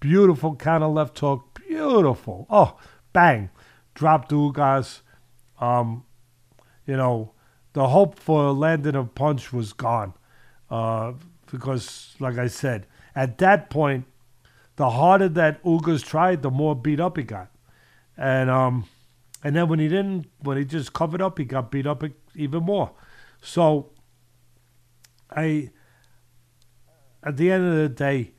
[0.00, 1.60] Beautiful counter left hook.
[1.66, 2.46] Beautiful.
[2.50, 2.78] Oh,
[3.12, 3.50] bang.
[3.94, 5.00] Dropped Ugas.
[5.58, 6.04] Um,
[6.86, 7.32] you know,
[7.72, 10.14] the hope for landing a punch was gone.
[10.70, 11.12] Uh,
[11.50, 12.86] because, like I said,
[13.16, 14.04] at that point,
[14.76, 17.50] the harder that Ugas tried, the more beat up he got
[18.16, 18.86] and um,
[19.44, 22.02] and then when he didn't, when he just covered up, he got beat up
[22.34, 22.92] even more.
[23.42, 23.90] So,
[25.30, 25.70] I,
[27.22, 28.32] at the end of the day,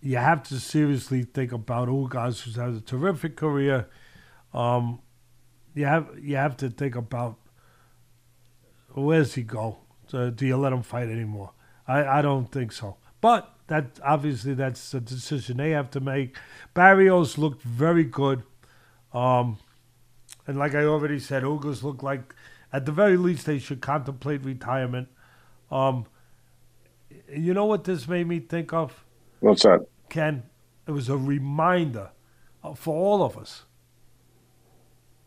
[0.00, 3.88] you have to seriously think about Ugas, who has a terrific career.
[4.52, 5.00] Um,
[5.74, 7.38] you have you have to think about
[8.90, 9.78] where's he go?
[10.08, 11.52] So, do you let him fight anymore?
[11.88, 12.98] I, I don't think so.
[13.20, 16.36] But that obviously that's a decision they have to make.
[16.74, 18.42] Barrios looked very good.
[19.14, 19.58] Um,
[20.46, 22.34] and like I already said, Ugas look like,
[22.70, 25.08] at the very least, they should contemplate retirement.
[25.70, 26.04] Um,
[27.34, 29.04] you know what this made me think of?
[29.40, 29.86] What's that?
[30.10, 30.42] Ken,
[30.86, 32.10] it was a reminder
[32.76, 33.64] for all of us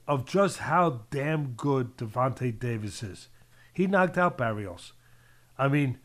[0.07, 3.27] of just how damn good Gervonta Davis is.
[3.73, 4.93] He knocked out Barrios.
[5.57, 5.97] I mean,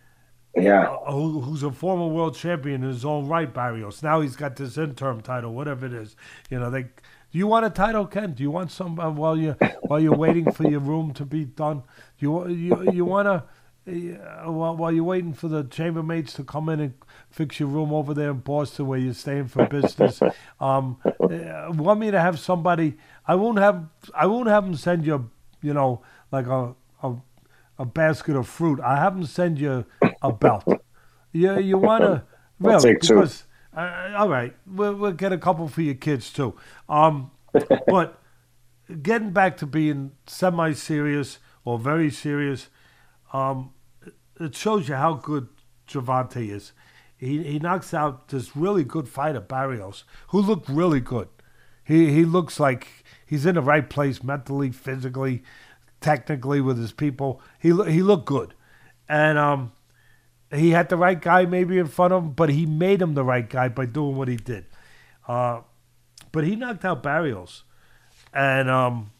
[0.56, 0.88] Yeah.
[0.88, 4.02] uh, who, who's a former world champion in his own right, Barrios.
[4.02, 6.16] Now he's got this interim title, whatever it is.
[6.50, 6.82] You know, they.
[7.32, 8.32] Do you want a title, Ken?
[8.32, 9.52] Do you want some uh, while you
[9.82, 11.84] while you're waiting for your room to be done?
[12.18, 13.44] Do you you you want to
[13.86, 16.94] uh, while, while you're waiting for the chambermaids to come in and
[17.30, 20.20] fix your room over there in Boston where you're staying for business?
[20.60, 22.96] um, uh, want me to have somebody?
[23.26, 25.30] I won't have I won't have them send you,
[25.62, 26.02] you know,
[26.32, 27.14] like a a,
[27.78, 28.80] a basket of fruit.
[28.80, 29.86] I have them send you
[30.22, 30.64] a belt.
[31.32, 32.22] You you want to
[33.00, 33.14] two.
[33.14, 33.44] because
[33.76, 36.54] uh, all right, we'll, we'll get a couple for your kids too.
[36.88, 37.30] Um,
[37.86, 38.20] but
[39.02, 42.68] getting back to being semi-serious or very serious,
[43.32, 43.72] um,
[44.40, 45.48] it shows you how good
[45.86, 46.72] Gervonta is.
[47.16, 51.28] He he knocks out this really good fighter Barrios, who looked really good.
[51.84, 52.88] He he looks like
[53.26, 55.42] he's in the right place mentally, physically,
[56.00, 57.42] technically with his people.
[57.58, 58.54] He he looked good,
[59.08, 59.72] and um,
[60.52, 63.24] he had the right guy maybe in front of him, but he made him the
[63.24, 64.66] right guy by doing what he did.
[65.28, 65.60] Uh,
[66.32, 67.64] but he knocked out Barrios,
[68.32, 69.10] and um,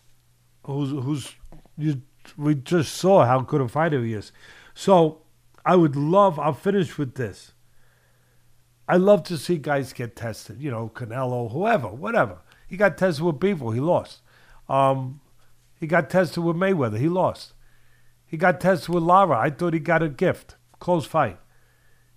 [0.64, 1.34] who's who's
[1.78, 2.02] you,
[2.36, 4.32] we just saw how good a fighter he is.
[4.74, 5.22] So
[5.64, 6.38] I would love.
[6.38, 7.52] I'll finish with this.
[8.88, 10.60] I love to see guys get tested.
[10.60, 12.38] You know, Canelo, whoever, whatever.
[12.66, 13.74] He got tested with Bivol.
[13.74, 14.20] He lost.
[14.68, 15.20] Um,
[15.78, 16.98] he got tested with Mayweather.
[16.98, 17.52] He lost.
[18.26, 19.38] He got tested with Lara.
[19.38, 20.56] I thought he got a gift.
[20.80, 21.38] Close fight.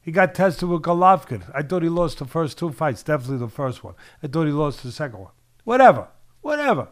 [0.01, 1.49] He got tested with Golovkin.
[1.53, 3.03] I thought he lost the first two fights.
[3.03, 3.93] Definitely the first one.
[4.21, 5.31] I thought he lost the second one.
[5.63, 6.07] Whatever.
[6.41, 6.89] Whatever.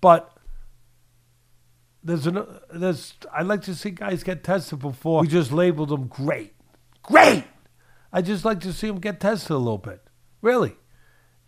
[0.00, 0.32] But
[2.02, 6.06] there's an there's I like to see guys get tested before we just label them
[6.06, 6.54] great.
[7.02, 7.44] Great.
[8.12, 10.02] I just like to see them get tested a little bit.
[10.40, 10.76] Really.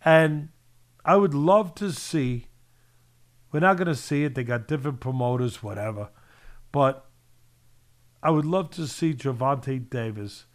[0.03, 0.49] And
[1.03, 2.47] I would love to see
[3.51, 4.35] we're not going to see it.
[4.35, 6.09] They got different promoters, whatever.
[6.73, 7.05] But
[8.25, 10.45] I would love to see Gervonta Davis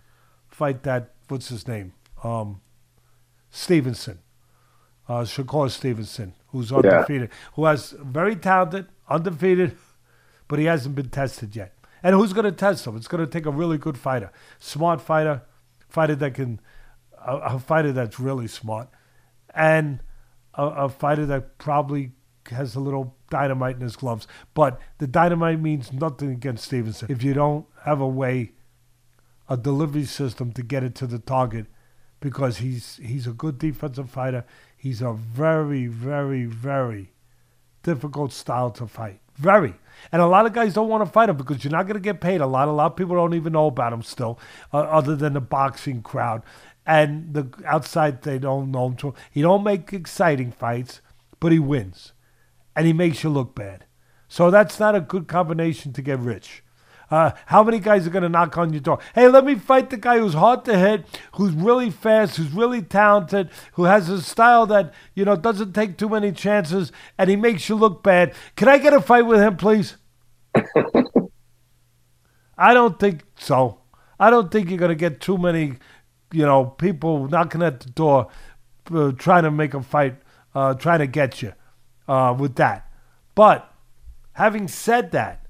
[0.48, 1.14] fight that.
[1.28, 1.92] What's his name?
[2.24, 2.60] Um,
[3.48, 4.18] Stevenson,
[5.08, 9.76] uh, Shakur Stevenson, who's undefeated, who has very talented, undefeated,
[10.48, 11.72] but he hasn't been tested yet.
[12.02, 12.96] And who's going to test him?
[12.96, 15.42] It's going to take a really good fighter, smart fighter,
[15.88, 16.60] fighter that can,
[17.24, 18.88] a, a fighter that's really smart,
[19.54, 20.00] and
[20.54, 22.10] a, a fighter that probably
[22.54, 24.26] has a little dynamite in his gloves.
[24.54, 28.52] But the dynamite means nothing against Stevenson if you don't have a way,
[29.48, 31.66] a delivery system to get it to the target,
[32.20, 34.44] because he's he's a good defensive fighter.
[34.76, 37.12] He's a very, very, very
[37.82, 39.20] difficult style to fight.
[39.36, 39.74] Very.
[40.12, 42.00] And a lot of guys don't want to fight him because you're not going to
[42.00, 42.68] get paid a lot.
[42.68, 44.38] A lot of people don't even know about him still,
[44.72, 46.42] uh, other than the boxing crowd.
[46.86, 48.96] And the outside, they don't know him.
[48.96, 49.14] Too.
[49.30, 51.00] He don't make exciting fights,
[51.38, 52.12] but he wins.
[52.80, 53.84] And he makes you look bad.
[54.26, 56.62] So that's not a good combination to get rich.
[57.10, 58.98] Uh, how many guys are going to knock on your door?
[59.14, 61.04] Hey, let me fight the guy who's hard to hit,
[61.34, 65.98] who's really fast, who's really talented, who has a style that, you know, doesn't take
[65.98, 68.32] too many chances, and he makes you look bad.
[68.56, 69.98] Can I get a fight with him, please?
[72.56, 73.82] I don't think so.
[74.18, 75.74] I don't think you're going to get too many,
[76.32, 78.28] you know, people knocking at the door
[78.90, 80.16] uh, trying to make a fight,
[80.54, 81.52] uh, trying to get you
[82.10, 82.90] uh, with that.
[83.36, 83.72] But
[84.32, 85.46] having said that,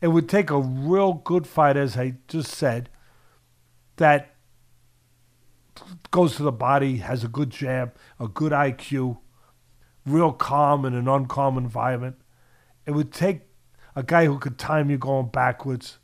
[0.00, 2.88] it would take a real good fight, as I just said,
[3.96, 4.34] that
[6.10, 9.18] goes to the body, has a good jab, a good IQ,
[10.06, 12.16] real calm in an uncalm environment.
[12.86, 13.42] It would take
[13.94, 15.98] a guy who could time you going backwards,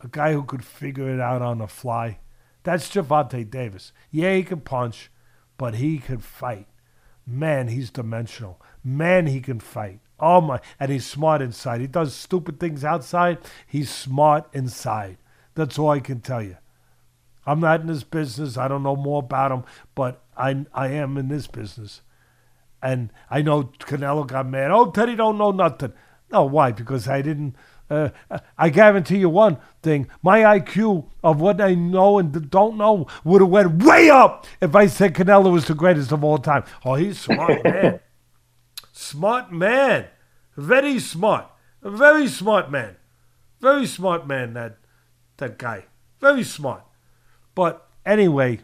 [0.00, 2.18] a guy who could figure it out on the fly.
[2.64, 3.92] That's Gervonta Davis.
[4.10, 5.10] Yeah, he can punch,
[5.56, 6.66] but he could fight.
[7.30, 8.58] Man, he's dimensional.
[8.82, 10.00] Man, he can fight.
[10.18, 10.60] Oh my!
[10.80, 11.82] And he's smart inside.
[11.82, 13.38] He does stupid things outside.
[13.66, 15.18] He's smart inside.
[15.54, 16.56] That's all I can tell you.
[17.44, 18.56] I'm not in this business.
[18.56, 19.64] I don't know more about him,
[19.94, 22.00] but I I am in this business,
[22.82, 24.70] and I know Canelo got mad.
[24.70, 25.92] Oh, Teddy don't know nothing.
[26.32, 26.72] No, why?
[26.72, 27.56] Because I didn't.
[27.90, 28.10] Uh,
[28.56, 33.40] I guarantee you one thing: my IQ of what I know and don't know would
[33.40, 36.64] have went way up if I said Canelo was the greatest of all time.
[36.84, 38.00] Oh, he's smart man.
[38.92, 40.06] Smart man.
[40.56, 41.46] Very smart.
[41.82, 42.96] A very smart man.
[43.60, 44.78] Very smart man, that
[45.38, 45.86] that guy.
[46.20, 46.84] Very smart.
[47.54, 48.60] But anyway,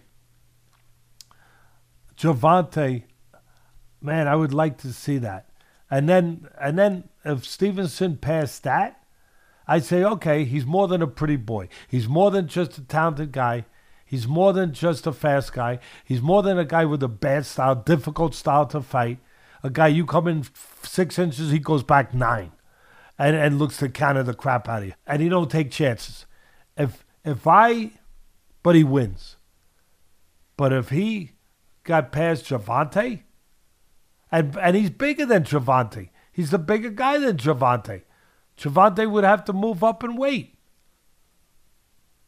[2.16, 3.02] Gervonta,
[4.01, 5.48] man, I would like to see that.
[5.90, 9.03] And then and then if Stevenson passed that,
[9.66, 11.69] I'd say, okay, he's more than a pretty boy.
[11.89, 13.65] He's more than just a talented guy.
[14.05, 15.78] He's more than just a fast guy.
[16.05, 19.19] He's more than a guy with a bad style, difficult style to fight
[19.65, 20.45] a guy you come in
[20.82, 22.53] six inches, he goes back nine,
[23.19, 26.27] and and looks to counter the crap out of you, and he don't take chances.
[26.77, 27.93] If if I,
[28.62, 29.36] but he wins.
[30.59, 31.32] But if he
[31.82, 33.23] got past Gervonta,
[34.31, 38.03] and and he's bigger than Gervonta, he's the bigger guy than Gervonta.
[38.56, 40.56] Gervonta would have to move up and wait,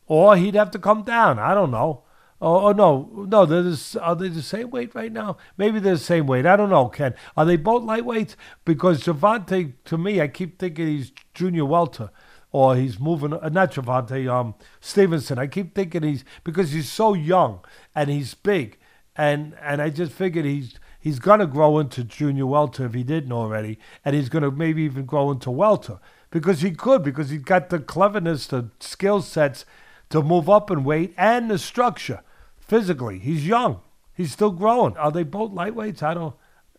[0.07, 1.39] or he'd have to come down.
[1.39, 2.03] I don't know.
[2.41, 5.39] Oh, oh no, no, they're the, are they the same weight right now?
[5.57, 6.45] Maybe they're the same weight.
[6.45, 7.15] I don't know, Ken.
[7.35, 8.37] Are they both lightweights?
[8.65, 12.11] Because Gervonta, to me, I keep thinking he's junior welter,
[12.53, 13.33] or he's moving.
[13.33, 15.39] Uh, not Gervonta, um, Stevenson.
[15.39, 17.61] I keep thinking he's because he's so young
[17.95, 18.79] and he's big,
[19.17, 23.33] and and I just figured he's he's gonna grow into junior welter if he didn't
[23.33, 26.01] already, and he's gonna maybe even grow into welter
[26.37, 29.65] because he could because he's got the cleverness, the skill sets
[30.11, 32.21] to move up in weight and the structure
[32.59, 33.19] physically.
[33.19, 33.81] He's young.
[34.13, 34.99] He's still growing.
[34.99, 36.03] Are they both lightweights?
[36.03, 36.35] I don't.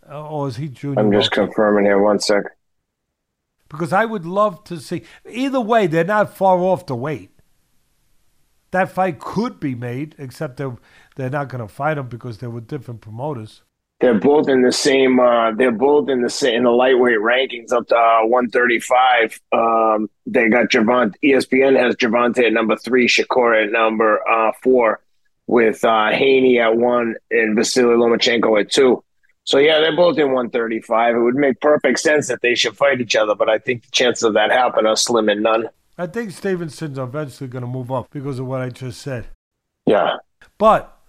[0.08, 1.00] Or is he junior?
[1.00, 2.00] I'm just confirming here.
[2.00, 2.44] One sec.
[3.68, 5.02] Because I would love to see.
[5.28, 7.32] Either way, they're not far off the weight.
[8.70, 10.78] That fight could be made, except they're
[11.16, 13.64] they're not going to fight him because they were different promoters.
[13.99, 15.19] They're both in the same.
[15.19, 19.41] Uh, they're both in the same in the lightweight rankings up to uh, 135.
[19.52, 21.15] Um, they got Gervonta.
[21.24, 25.02] ESPN has Gervonta at number three, Shakur at number uh, four
[25.48, 29.03] with uh, Haney at one and Vasily Lomachenko at two.
[29.45, 31.15] So yeah, they're both in 135.
[31.15, 33.91] It would make perfect sense that they should fight each other, but I think the
[33.91, 35.69] chances of that happening are slim and none.
[35.98, 39.28] I think Stevenson's eventually going to move up because of what I just said.
[39.86, 40.18] Yeah,
[40.57, 40.99] but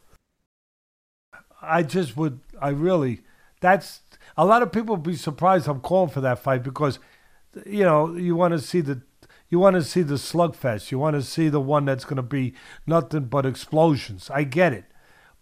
[1.60, 2.38] I just would.
[2.60, 3.22] I really.
[3.60, 4.00] That's
[4.36, 6.98] a lot of people be surprised I'm calling for that fight because,
[7.66, 9.02] you know, you want to see the
[9.48, 10.90] you want to see the slugfest.
[10.90, 12.54] You want to see the one that's going to be
[12.86, 14.30] nothing but explosions.
[14.30, 14.84] I get it.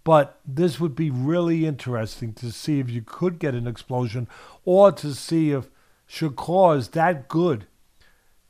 [0.05, 4.29] But this would be really interesting to see if you could get an explosion
[4.65, 5.69] or to see if
[6.09, 7.67] Shakur is that good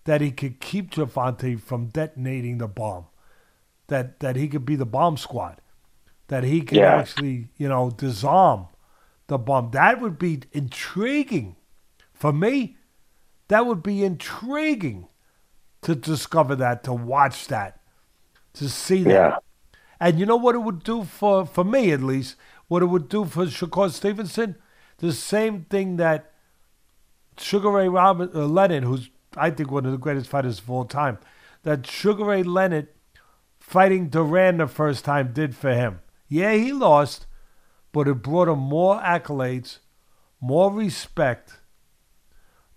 [0.04, 3.06] that he could keep Gervonta from detonating the bomb.
[3.86, 5.62] That that he could be the bomb squad.
[6.28, 6.96] That he could yeah.
[6.96, 8.66] actually, you know, disarm
[9.28, 9.70] the bomb.
[9.70, 11.56] That would be intriguing.
[12.12, 12.76] For me,
[13.48, 15.08] that would be intriguing
[15.82, 17.80] to discover that, to watch that,
[18.54, 19.10] to see that.
[19.10, 19.36] Yeah.
[20.00, 22.36] And you know what it would do for, for me, at least,
[22.68, 24.56] what it would do for Shakur Stevenson?
[24.98, 26.32] The same thing that
[27.38, 30.86] Sugar Ray Robin, uh, Leonard, who's, I think, one of the greatest fighters of all
[30.86, 31.18] time,
[31.62, 32.88] that Sugar Ray Leonard
[33.60, 36.00] fighting Duran the first time did for him.
[36.28, 37.26] Yeah, he lost,
[37.92, 39.78] but it brought him more accolades,
[40.40, 41.60] more respect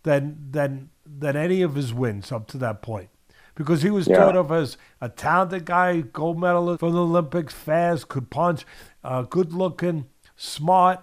[0.04, 3.10] than than than any of his wins up to that point.
[3.56, 4.16] Because he was yeah.
[4.16, 8.66] thought of as a talented guy, gold medalist from the Olympics, fast, could punch,
[9.04, 10.06] uh, good looking,
[10.38, 11.02] smart,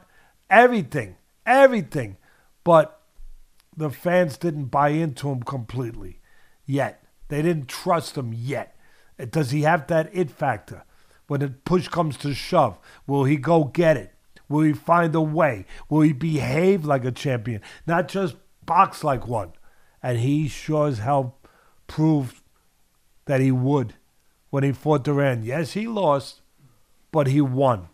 [0.48, 2.16] everything, everything.
[2.64, 2.98] But
[3.77, 6.20] the fans didn't buy into him completely
[6.64, 7.05] yet.
[7.28, 8.77] They didn't trust him yet.
[9.31, 10.85] Does he have that it factor?
[11.27, 14.12] When the push comes to shove, will he go get it?
[14.48, 15.66] Will he find a way?
[15.89, 17.62] Will he behave like a champion?
[17.86, 19.53] Not just box like one
[20.07, 21.36] and he sure as hell
[21.89, 22.40] proved
[23.24, 23.94] that he would
[24.51, 25.43] when he fought Duran.
[25.43, 26.43] Yes, he lost,
[27.11, 27.89] but he won.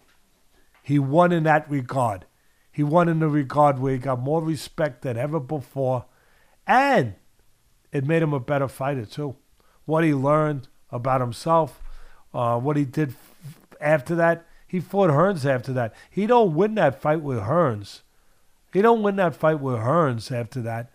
[0.83, 2.27] He won in that regard.
[2.71, 6.05] He won in the regard where he got more respect than ever before,
[6.67, 7.15] and
[7.93, 9.37] it made him a better fighter too.
[9.87, 11.82] What he learned about himself,
[12.35, 13.15] uh, what he did
[13.81, 14.47] after that.
[14.67, 15.95] He fought Hearns after that.
[16.11, 18.01] He don't win that fight with Hearns.
[18.73, 20.91] He don't win that fight with Hearns after that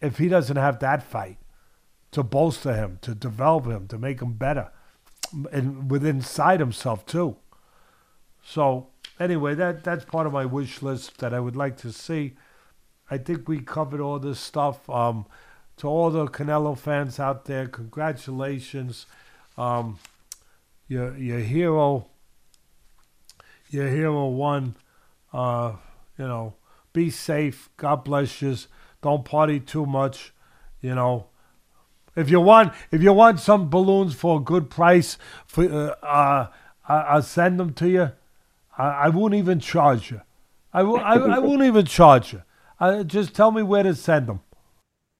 [0.00, 1.36] if he doesn't have that fight
[2.12, 4.70] to bolster him, to develop him, to make him better,
[5.52, 7.36] and within inside himself too.
[8.42, 8.88] So
[9.18, 12.36] anyway, that that's part of my wish list that I would like to see.
[13.10, 14.88] I think we covered all this stuff.
[14.88, 15.26] Um,
[15.76, 19.06] to all the Canelo fans out there, congratulations.
[19.56, 19.98] Um,
[20.90, 22.08] your your hero,
[23.70, 24.76] your hero won.
[25.32, 25.76] Uh,
[26.18, 26.54] you know,
[26.92, 27.70] be safe.
[27.76, 28.56] God bless you
[29.02, 30.32] don't party too much,
[30.80, 31.26] you know.
[32.16, 36.46] If you want, if you want some balloons for a good price, for uh, uh,
[36.88, 38.10] I'll send them to you.
[38.76, 40.20] I, I won't even charge you.
[40.72, 42.42] I, w- I, I won't even charge you.
[42.78, 44.40] Uh, just tell me where to send them.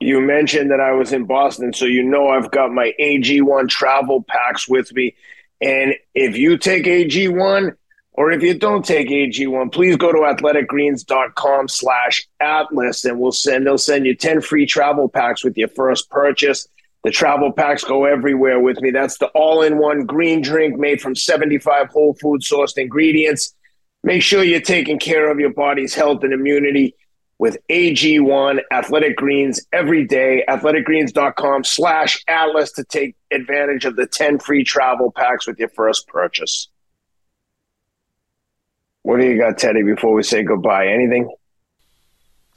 [0.00, 4.22] You mentioned that I was in Boston, so you know I've got my AG1 travel
[4.22, 5.14] packs with me.
[5.60, 7.74] And if you take AG1,
[8.12, 13.66] or if you don't take AG1, please go to athleticgreens.com slash atlas and we'll send
[13.66, 16.68] they'll send you 10 free travel packs with your first purchase.
[17.02, 18.90] The travel packs go everywhere with me.
[18.90, 23.54] That's the all-in-one green drink made from 75 whole food sourced ingredients.
[24.02, 26.94] Make sure you're taking care of your body's health and immunity.
[27.40, 30.44] With AG1 Athletic Greens every day.
[30.46, 36.06] Athleticgreens.com slash Atlas to take advantage of the 10 free travel packs with your first
[36.06, 36.68] purchase.
[39.00, 40.88] What do you got, Teddy, before we say goodbye?
[40.88, 41.34] Anything?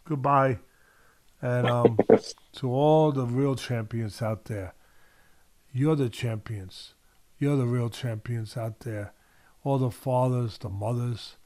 [0.03, 0.59] Goodbye.
[1.41, 1.97] And um,
[2.57, 4.73] to all the real champions out there,
[5.71, 6.93] you're the champions.
[7.39, 9.13] You're the real champions out there.
[9.63, 11.37] All the fathers, the mothers,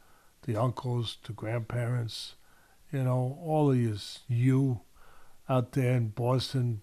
[0.47, 2.34] the uncles, the grandparents,
[2.91, 3.97] you know, all of you,
[4.27, 4.81] you
[5.49, 6.81] out there in Boston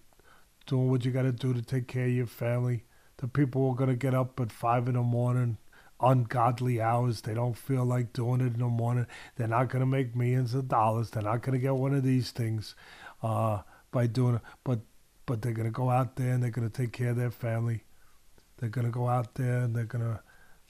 [0.65, 2.83] doing what you got to do to take care of your family.
[3.17, 5.57] The people who are going to get up at five in the morning,
[5.99, 7.21] ungodly hours.
[7.21, 9.07] They don't feel like doing it in the morning.
[9.35, 11.09] They're not going to make millions of dollars.
[11.11, 12.75] They're not going to get one of these things
[13.23, 13.61] uh,
[13.91, 14.41] by doing it.
[14.63, 14.79] But
[15.25, 17.31] but they're going to go out there and they're going to take care of their
[17.31, 17.83] family.
[18.57, 20.19] They're going to go out there and they're going to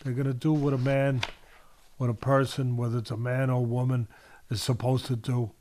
[0.04, 1.22] they're going to do what a man,
[1.98, 4.08] what a person, whether it's a man or a woman,
[4.50, 5.52] is supposed to do,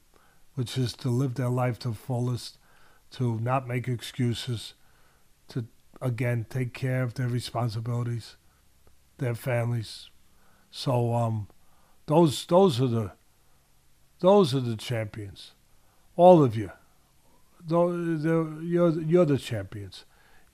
[0.55, 2.59] which is to live their life to the fullest,
[3.13, 4.75] to not make excuses,
[5.49, 5.67] to
[6.01, 8.37] again take care of their responsibilities,
[9.19, 10.11] their families.
[10.71, 11.49] So um,
[12.07, 13.13] those those are the
[14.21, 15.53] those are the champions,
[16.17, 16.71] all of you.
[17.69, 20.05] You're you're the champions.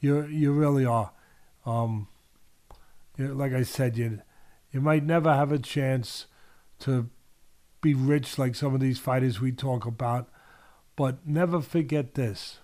[0.01, 1.12] You you really are.
[1.66, 2.09] Um,
[3.19, 4.23] like I said, you
[4.73, 6.27] you might never have a chance
[6.81, 7.09] to
[7.81, 10.28] be rich like some of these fighters we talk about,
[10.97, 12.59] but never forget this.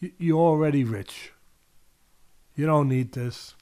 [0.00, 1.32] You're already rich.
[2.54, 3.54] You don't need this.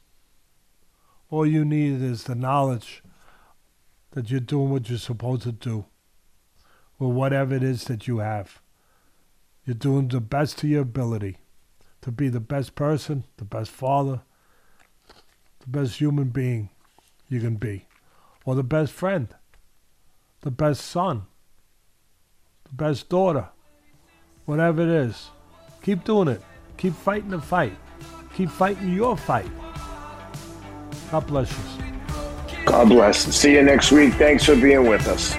[1.31, 3.03] All you need is the knowledge
[4.11, 5.87] that you're doing what you're supposed to do
[6.99, 8.61] with whatever it is that you have.
[9.65, 11.39] You're doing the best to your ability
[12.03, 14.23] to be the best person, the best father,
[15.61, 16.69] the best human being
[17.29, 17.87] you can be,
[18.45, 19.35] or the best friend
[20.43, 21.23] the best son,
[22.65, 23.49] the best daughter,
[24.45, 25.31] whatever it is.
[25.83, 26.43] Keep doing it.
[26.77, 27.77] Keep fighting the fight.
[28.37, 29.51] Keep fighting your fight.
[31.11, 31.85] God bless you.
[32.65, 33.19] God bless.
[33.35, 34.15] See you next week.
[34.15, 35.35] Thanks for being with us.